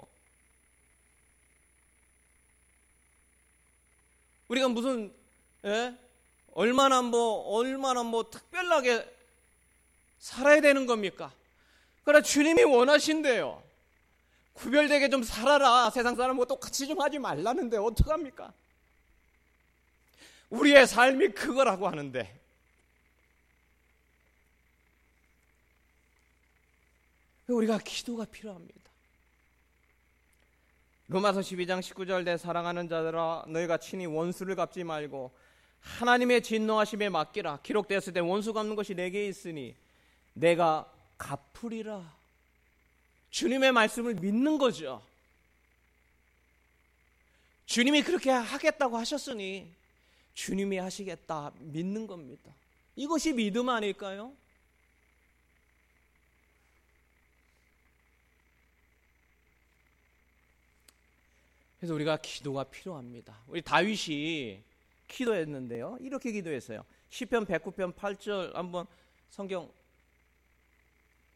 우리가 4.47 4.69
무슨 4.69 5.13
예? 5.65 5.97
얼마나 6.55 7.03
뭐 7.03 7.57
얼마나 7.57 8.05
뭐 8.05 8.31
특별하게 8.31 9.05
살아야 10.21 10.61
되는 10.61 10.87
겁니까? 10.87 11.33
그러나 12.05 12.23
주님이 12.23 12.63
원하신대요. 12.63 13.61
구별되게 14.53 15.11
좀 15.11 15.25
살아라. 15.25 15.91
세상 15.91 16.15
사람과 16.15 16.45
똑같이 16.45 16.87
좀 16.87 17.01
하지 17.01 17.19
말라는데 17.19 17.79
어떡합니까? 17.79 18.53
우리의 20.51 20.87
삶이 20.87 21.31
그거라고 21.31 21.89
하는데 21.89 22.38
우리가 27.49 27.79
기도가 27.79 28.25
필요합니다. 28.25 28.79
로마서 31.09 31.41
12장 31.41 31.81
19절 31.81 32.25
내 32.25 32.37
사랑하는 32.37 32.89
자들아 32.89 33.47
너희가 33.49 33.79
친히 33.79 34.05
원수를 34.05 34.55
갚지 34.57 34.85
말고 34.85 35.33
하나님의 35.81 36.43
진노하심에 36.43 37.09
맡기라 37.09 37.61
기록되었을 37.63 38.13
때 38.13 38.21
원수 38.21 38.53
갚는 38.53 38.77
것이 38.77 38.95
내게 38.95 39.27
있으니 39.27 39.75
내가 40.35 40.93
갚으리라 41.17 42.15
주님의 43.31 43.73
말씀을 43.73 44.15
믿는 44.15 44.59
거죠. 44.59 45.03
주님이 47.67 48.03
그렇게 48.03 48.31
하겠다고 48.31 48.97
하셨으니 48.99 49.71
주님이 50.35 50.79
하시겠다 50.79 51.53
믿는 51.59 52.07
겁니다. 52.07 52.53
이것이 52.97 53.33
믿음 53.33 53.69
아닐까요? 53.69 54.33
그래서 61.79 61.95
우리가 61.95 62.17
기도가 62.17 62.65
필요합니다. 62.65 63.39
우리 63.47 63.63
다윗이 63.63 64.63
기도했는데요. 65.07 65.99
이렇게 66.01 66.33
기도했어요. 66.33 66.85
시편 67.09 67.47
109편 67.47 67.95
8절 67.95 68.55
한번 68.55 68.87
성경 69.31 69.71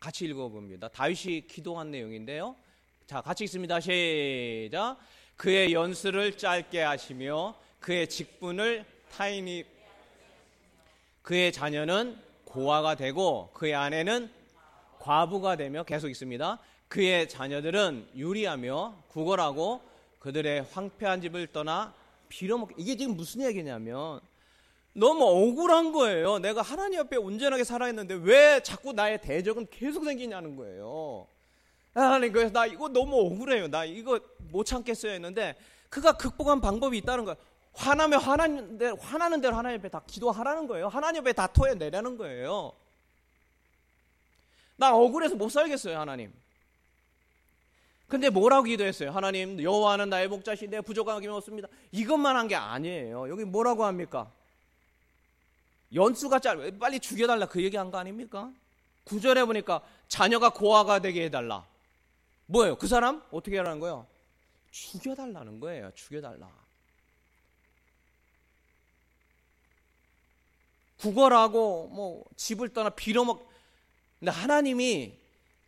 같이 0.00 0.24
읽어봅니다. 0.24 0.88
다윗이 0.88 1.46
기도한 1.46 1.92
내용인데요. 1.92 2.56
자, 3.06 3.20
같이 3.20 3.44
읽습니다. 3.44 3.78
시작. 3.78 4.98
그의 5.36 5.72
연수를 5.72 6.36
짧게 6.36 6.82
하시며 6.82 7.56
그의 7.78 8.08
직분을 8.08 8.84
타인이 9.12 9.64
그의 11.22 11.52
자녀는 11.52 12.20
고아가 12.44 12.96
되고 12.96 13.50
그의 13.54 13.74
아내는 13.74 14.30
과부가 14.98 15.56
되며 15.56 15.84
계속 15.84 16.10
있습니다. 16.10 16.58
그의 16.88 17.28
자녀들은 17.28 18.10
유리하며 18.16 19.04
구걸하고 19.08 19.91
그들의 20.22 20.66
황폐한 20.70 21.20
집을 21.20 21.48
떠나 21.48 21.92
빌어먹 22.28 22.70
이게 22.76 22.96
지금 22.96 23.16
무슨 23.16 23.42
얘기냐면 23.42 24.20
너무 24.92 25.24
억울한 25.24 25.90
거예요. 25.90 26.38
내가 26.38 26.62
하나님 26.62 27.00
앞에 27.00 27.16
온전하게 27.16 27.64
살아있는데 27.64 28.14
왜 28.22 28.62
자꾸 28.62 28.92
나의 28.92 29.20
대적은 29.20 29.66
계속 29.68 30.04
생기냐는 30.04 30.54
거예요. 30.54 31.26
하나님 31.92 32.32
그래서 32.32 32.52
나 32.52 32.66
이거 32.66 32.88
너무 32.88 33.18
억울해요. 33.18 33.66
나 33.66 33.84
이거 33.84 34.20
못 34.52 34.64
참겠어요 34.64 35.10
했는데 35.10 35.56
그가 35.88 36.12
극복한 36.12 36.60
방법이 36.60 36.96
있다는 36.98 37.24
거예요. 37.24 37.36
화나면 37.72 38.20
화나는 38.20 38.78
대로, 38.78 38.96
화나는 38.96 39.40
대로 39.40 39.56
하나님 39.56 39.80
앞에 39.80 39.88
다 39.88 40.02
기도하라는 40.06 40.68
거예요. 40.68 40.86
하나님 40.86 41.22
앞에 41.22 41.32
다 41.32 41.48
토해내라는 41.48 42.16
거예요. 42.16 42.72
나 44.76 44.94
억울해서 44.94 45.34
못 45.34 45.48
살겠어요, 45.48 45.98
하나님. 45.98 46.32
근데 48.12 48.28
뭐라고 48.28 48.64
기도했어요? 48.64 49.10
하나님, 49.10 49.62
여호와는 49.62 50.10
나의 50.10 50.28
목자신 50.28 50.68
내 50.68 50.82
부족함이 50.82 51.26
없습니다. 51.28 51.66
이것만 51.92 52.36
한 52.36 52.46
게 52.46 52.54
아니에요. 52.54 53.26
여기 53.30 53.42
뭐라고 53.42 53.86
합니까? 53.86 54.30
연수가 55.94 56.38
짧, 56.40 56.78
빨리 56.78 57.00
죽여달라 57.00 57.46
그 57.46 57.62
얘기한 57.64 57.90
거 57.90 57.96
아닙니까? 57.96 58.52
구절에 59.04 59.46
보니까 59.46 59.80
자녀가 60.08 60.50
고아가 60.50 60.98
되게 60.98 61.24
해달라. 61.24 61.64
뭐예요? 62.44 62.76
그 62.76 62.86
사람 62.86 63.22
어떻게 63.30 63.56
하라는 63.56 63.80
거예요? 63.80 64.06
죽여달라는 64.72 65.58
거예요. 65.58 65.90
죽여달라. 65.94 66.50
구걸하고 70.98 71.88
뭐 71.88 72.26
집을 72.36 72.74
떠나 72.74 72.90
빌어먹. 72.90 73.50
근데 74.20 74.30
하나님이 74.30 75.21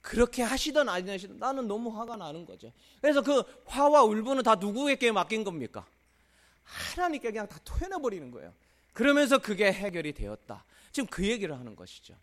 그렇게 0.04 0.42
하시던 0.42 0.86
아니 0.90 1.10
하시던 1.10 1.38
나는 1.38 1.66
너무 1.66 1.88
화가 1.98 2.16
나는 2.16 2.44
거죠. 2.44 2.70
그래서 3.00 3.22
그 3.22 3.42
화와 3.64 4.02
울분은 4.02 4.42
다 4.42 4.54
누구에게 4.54 5.10
맡긴 5.10 5.44
겁니까? 5.44 5.86
하나님께 6.62 7.30
그냥 7.30 7.48
다 7.48 7.58
토해내 7.64 7.96
버리는 8.02 8.30
거예요. 8.30 8.52
그러면서 8.92 9.38
그게 9.38 9.72
해결이 9.72 10.12
되었다. 10.12 10.62
지금 10.92 11.06
그 11.08 11.26
얘기를 11.26 11.58
하는 11.58 11.74
것이죠. 11.74 12.14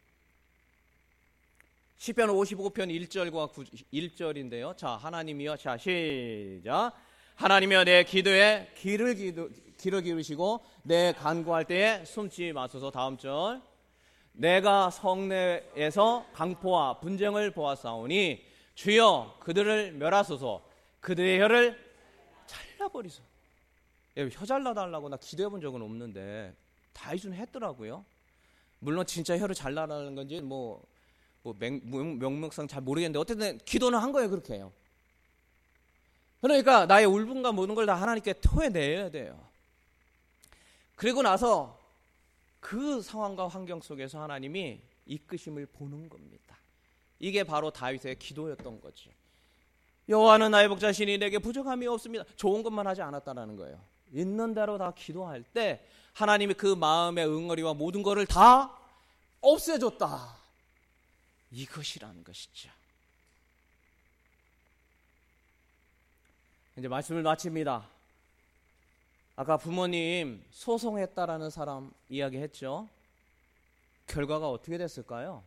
시편 1.98 2.30
55편 2.30 3.08
1절과 3.10 3.52
9, 3.52 3.64
1절인데요. 3.64 4.78
자, 4.78 4.92
하나님이여 4.92 5.58
자, 5.58 5.76
시작. 5.76 6.92
하나님이여 7.36 7.84
내 7.86 8.04
기도에 8.04 8.72
귀를 8.78 9.16
기도, 9.16 9.50
귀를 9.80 10.04
기르시고 10.04 10.64
내 10.84 11.14
간구할 11.14 11.66
때에 11.66 12.06
숨지 12.06 12.54
마소서 12.54 12.92
다음 12.92 13.18
절. 13.18 13.60
내가 14.34 14.90
성내에서 14.90 16.26
강포와 16.34 17.00
분쟁을 17.00 17.52
보았사오니 17.52 18.46
주여 18.76 19.38
그들을 19.40 19.94
멸하소서 19.94 20.64
그들의 21.02 21.40
혀를 21.42 21.92
잘라버리소. 22.48 23.22
혀 24.32 24.46
잘라달라고 24.46 25.10
나 25.10 25.18
기도해 25.18 25.50
본 25.50 25.62
적은 25.62 25.82
없는데 25.82 26.54
다이슨 26.94 27.34
했더라고요. 27.34 28.06
물론 28.80 29.06
진짜 29.06 29.38
혀를 29.38 29.56
잘라라는 29.56 30.16
건지 30.16 30.42
뭐, 30.42 30.84
뭐 31.44 31.56
명, 31.58 32.18
명목상 32.20 32.68
잘 32.68 32.82
모르겠는데 32.82 33.20
어쨌든 33.20 33.58
기도는 33.60 34.00
한 34.00 34.12
거예요 34.12 34.30
그렇게 34.30 34.56
해요. 34.56 34.72
그러니까 36.42 36.86
나의 36.88 37.06
울분과 37.06 37.52
모든 37.52 37.76
걸 37.76 37.86
다 37.86 37.94
하나님께 37.96 38.34
토해내야 38.34 39.12
돼요. 39.12 39.40
그리고 40.96 41.22
나서 41.22 41.80
그 42.62 43.02
상황과 43.02 43.50
환경 43.50 43.82
속에서 43.82 44.22
하나님이 44.22 44.80
이끄심을 45.06 45.66
보는 45.66 46.08
겁니다. 46.08 46.58
이게 47.20 47.44
바로 47.44 47.72
다윗의 47.72 48.18
기도였던 48.20 48.80
거죠. 48.80 49.10
여호와는 50.08 50.52
나의 50.52 50.70
복자신이 50.70 51.18
내게 51.18 51.40
부족함이 51.40 51.86
없습니다. 51.88 52.24
좋은 52.38 52.64
것만 52.64 52.88
하지 52.88 53.02
않았다라는 53.02 53.58
거예요. 53.58 53.82
있는 54.14 54.54
대로 54.54 54.78
다 54.78 54.94
기도할 54.96 55.44
때 55.44 55.86
하나님이 56.14 56.54
그 56.54 56.74
마음의 56.74 57.28
응어리와 57.28 57.74
모든 57.74 58.04
것을 58.04 58.26
다 58.26 58.78
없애줬다. 59.42 60.38
이것이라는 61.52 62.24
것이죠. 62.24 62.70
이제 66.78 66.88
말씀을 66.88 67.22
마칩니다. 67.24 67.88
아까 69.42 69.58
부모님 69.58 70.46
소송했다라는 70.52 71.50
사람 71.50 71.92
이야기했죠. 72.10 72.88
결과가 74.06 74.48
어떻게 74.48 74.78
됐을까요? 74.78 75.44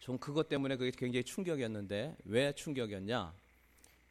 전 0.00 0.18
그것 0.18 0.48
때문에 0.48 0.74
그게 0.74 0.90
굉장히 0.90 1.22
충격이었는데 1.22 2.16
왜 2.24 2.52
충격이었냐? 2.52 3.32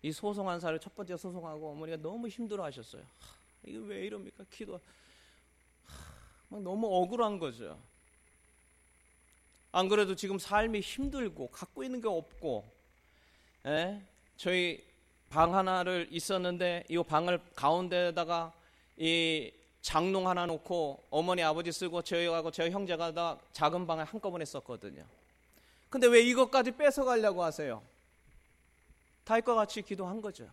이 0.03 0.13
소송한 0.13 0.61
사를 0.61 0.79
첫 0.79 0.95
번째 0.95 1.17
소송하고 1.17 1.71
어머니가 1.71 1.97
너무 1.97 2.29
힘들어 2.29 2.63
하셨어요. 2.63 3.03
이게 3.65 3.77
왜 3.79 4.05
이럽니까? 4.05 4.45
기도 4.49 4.79
막 6.47 6.61
너무 6.61 6.87
억울한 6.87 7.37
거죠. 7.37 7.77
안 9.73 9.89
그래도 9.89 10.15
지금 10.15 10.39
삶이 10.39 10.79
힘들고 10.79 11.49
갖고 11.49 11.83
있는 11.83 11.99
게 11.99 12.07
없고, 12.07 12.63
에? 13.65 13.69
예? 13.71 14.01
저희 14.37 14.81
방 15.31 15.55
하나를 15.55 16.09
있었는데 16.11 16.83
이 16.89 16.97
방을 17.01 17.39
가운데다가 17.55 18.51
이 18.97 19.49
장롱 19.81 20.27
하나 20.27 20.45
놓고 20.45 21.05
어머니 21.09 21.41
아버지 21.41 21.71
쓰고 21.71 22.01
저희하고 22.01 22.51
저희 22.51 22.69
형제가 22.69 23.13
다 23.13 23.37
작은 23.53 23.87
방을 23.87 24.03
한꺼번에 24.03 24.43
썼거든요. 24.43 25.05
근데 25.89 26.07
왜 26.07 26.21
이것까지 26.21 26.71
뺏어 26.71 27.05
가려고 27.05 27.43
하세요? 27.43 27.81
다윗과 29.23 29.55
같이 29.55 29.81
기도한 29.81 30.21
거죠. 30.21 30.49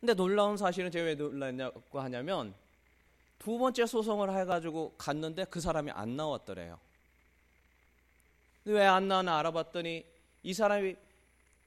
근데 0.00 0.12
놀라운 0.14 0.56
사실은 0.56 0.90
제가 0.90 1.04
왜 1.04 1.14
놀랐냐고 1.14 2.00
하냐면 2.00 2.52
두 3.38 3.58
번째 3.58 3.86
소송을 3.86 4.36
해가지고 4.40 4.94
갔는데 4.98 5.44
그 5.44 5.60
사람이 5.60 5.92
안 5.92 6.16
나왔더래요. 6.16 6.80
왜 8.64 8.84
안 8.84 9.06
나왔나 9.06 9.38
알아봤더니 9.38 10.04
이 10.42 10.54
사람이 10.54 10.96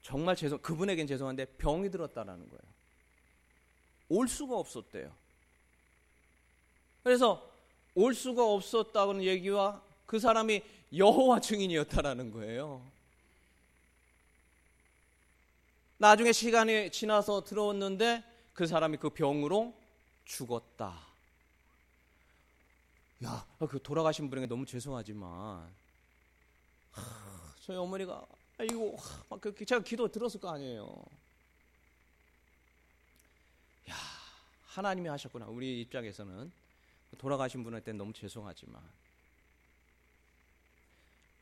정말 0.02 0.36
죄송, 0.36 0.58
그분에겐 0.58 1.06
죄송한데 1.06 1.44
병이 1.56 1.90
들었다라는 1.90 2.48
거예요. 2.48 2.62
올 4.08 4.28
수가 4.28 4.56
없었대요. 4.56 5.12
그래서 7.02 7.50
올 7.94 8.14
수가 8.14 8.44
없었다는 8.44 9.22
얘기와 9.22 9.82
그 10.06 10.18
사람이 10.18 10.62
여호와 10.94 11.40
증인이었다라는 11.40 12.30
거예요. 12.32 12.84
나중에 15.98 16.32
시간이 16.32 16.90
지나서 16.90 17.44
들어왔는데 17.44 18.24
그 18.52 18.66
사람이 18.66 18.98
그 18.98 19.10
병으로 19.10 19.72
죽었다. 20.24 21.00
야, 23.24 23.46
그 23.68 23.80
돌아가신 23.80 24.28
분에게 24.28 24.48
너무 24.48 24.66
죄송하지만 24.66 25.72
하, 26.90 27.54
저희 27.60 27.76
어머니가 27.76 28.14
아 28.14 28.41
이고 28.62 28.96
막 29.28 29.40
그렇게 29.40 29.64
제가 29.64 29.82
기도 29.82 30.08
들었을 30.08 30.40
거 30.40 30.50
아니에요. 30.50 31.04
야, 33.90 33.94
하나님이 34.66 35.08
하셨구나. 35.08 35.46
우리 35.46 35.80
입장에서는 35.82 36.52
돌아가신 37.18 37.62
분한테 37.64 37.92
너무 37.92 38.12
죄송하지만 38.12 38.82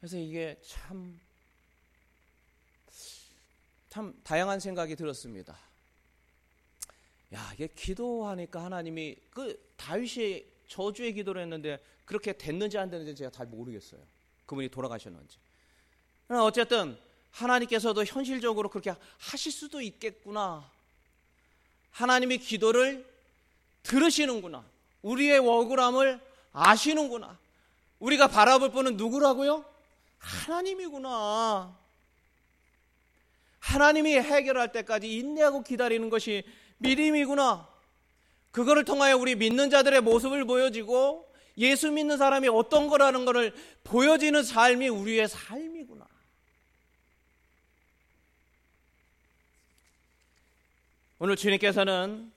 그래서 0.01 0.17
이게 0.17 0.61
참 0.63 1.31
참 3.91 4.15
다양한 4.23 4.61
생각이 4.61 4.95
들었습니다. 4.95 5.59
야, 7.35 7.51
이게 7.55 7.67
기도하니까 7.67 8.65
하나님이 8.65 9.17
그 9.31 9.61
다윗이 9.77 10.47
저주의 10.69 11.13
기도를 11.13 11.43
했는데 11.43 11.83
그렇게 12.05 12.33
됐는지 12.33 12.79
안 12.79 12.89
됐는지 12.89 13.17
제가 13.17 13.31
잘 13.31 13.47
모르겠어요. 13.47 14.01
그분이 14.47 14.69
돌아가셨는지. 14.69 15.39
어쨌든 16.29 16.97
하나님께서도 17.33 18.05
현실적으로 18.05 18.69
그렇게 18.69 18.95
하실 19.19 19.53
수도 19.53 19.81
있겠구나. 19.81 20.65
하나님이 21.93 22.39
기도를 22.39 23.07
들으시는구나. 23.83 24.65
우리의 25.03 25.39
억울함을 25.39 26.21
아시는구나. 26.53 27.39
우리가 27.99 28.29
바라볼 28.29 28.71
분은 28.71 28.97
누구라고요? 28.97 29.65
하나님이구나. 30.19 31.77
하나님이 33.61 34.15
해결할 34.15 34.73
때까지 34.73 35.13
인내하고 35.13 35.63
기다리는 35.63 36.09
것이 36.11 36.43
믿음이구나. 36.79 37.69
그거를 38.51 38.85
통하여 38.85 39.17
우리 39.17 39.37
믿는 39.37 39.71
자들의 39.71 40.01
모습을 40.01 40.45
보여지고 40.45 41.31
예수 41.59 41.91
믿는 41.91 42.17
사람이 42.17 42.49
어떤 42.49 42.89
거라는 42.89 43.25
것을 43.25 43.55
보여지는 43.85 44.43
삶이 44.43 44.89
우리의 44.89 45.29
삶이구나. 45.29 46.00
오늘 51.23 51.37
주님께서는 51.37 52.33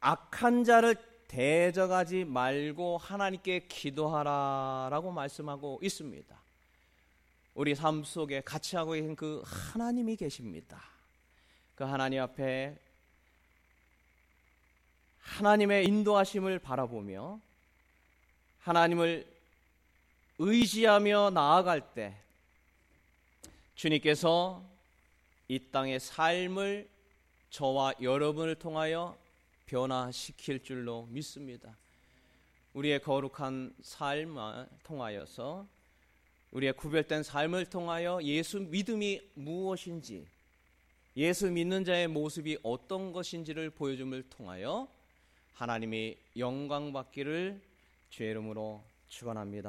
악한 0.00 0.64
자를 0.64 0.96
대적하지 1.26 2.26
말고 2.26 2.98
하나님께 2.98 3.68
기도하라라고 3.68 5.10
말씀하고 5.10 5.80
있습니다. 5.82 6.38
우리 7.54 7.74
삶 7.74 8.04
속에 8.04 8.42
같이 8.42 8.76
하고 8.76 8.90
계신 8.90 9.16
그 9.16 9.42
하나님이 9.46 10.16
계십니다. 10.16 10.84
그 11.74 11.84
하나님 11.84 12.20
앞에 12.20 12.76
하나님의 15.20 15.86
인도하심을 15.86 16.58
바라보며 16.58 17.40
하나님을 18.58 19.26
의지하며 20.36 21.30
나아갈 21.30 21.94
때 21.94 22.14
주님께서 23.74 24.62
이 25.48 25.58
땅의 25.70 25.98
삶을 25.98 26.88
저와 27.48 27.94
여러분을 28.02 28.54
통하여 28.56 29.16
변화시킬 29.64 30.62
줄로 30.62 31.06
믿습니다. 31.10 31.74
우리의 32.74 33.00
거룩한 33.00 33.74
삶을 33.80 34.68
통하여서 34.84 35.66
우리의 36.50 36.74
구별된 36.74 37.22
삶을 37.22 37.66
통하여 37.66 38.20
예수 38.22 38.60
믿음이 38.60 39.22
무엇인지 39.34 40.26
예수 41.16 41.50
믿는 41.50 41.84
자의 41.84 42.08
모습이 42.08 42.58
어떤 42.62 43.12
것인지를 43.12 43.70
보여줌을 43.70 44.24
통하여 44.28 44.86
하나님이 45.54 46.16
영광 46.36 46.92
받기를 46.92 47.60
주의 48.10 48.30
이름으로 48.30 48.84
축원합니다. 49.08 49.68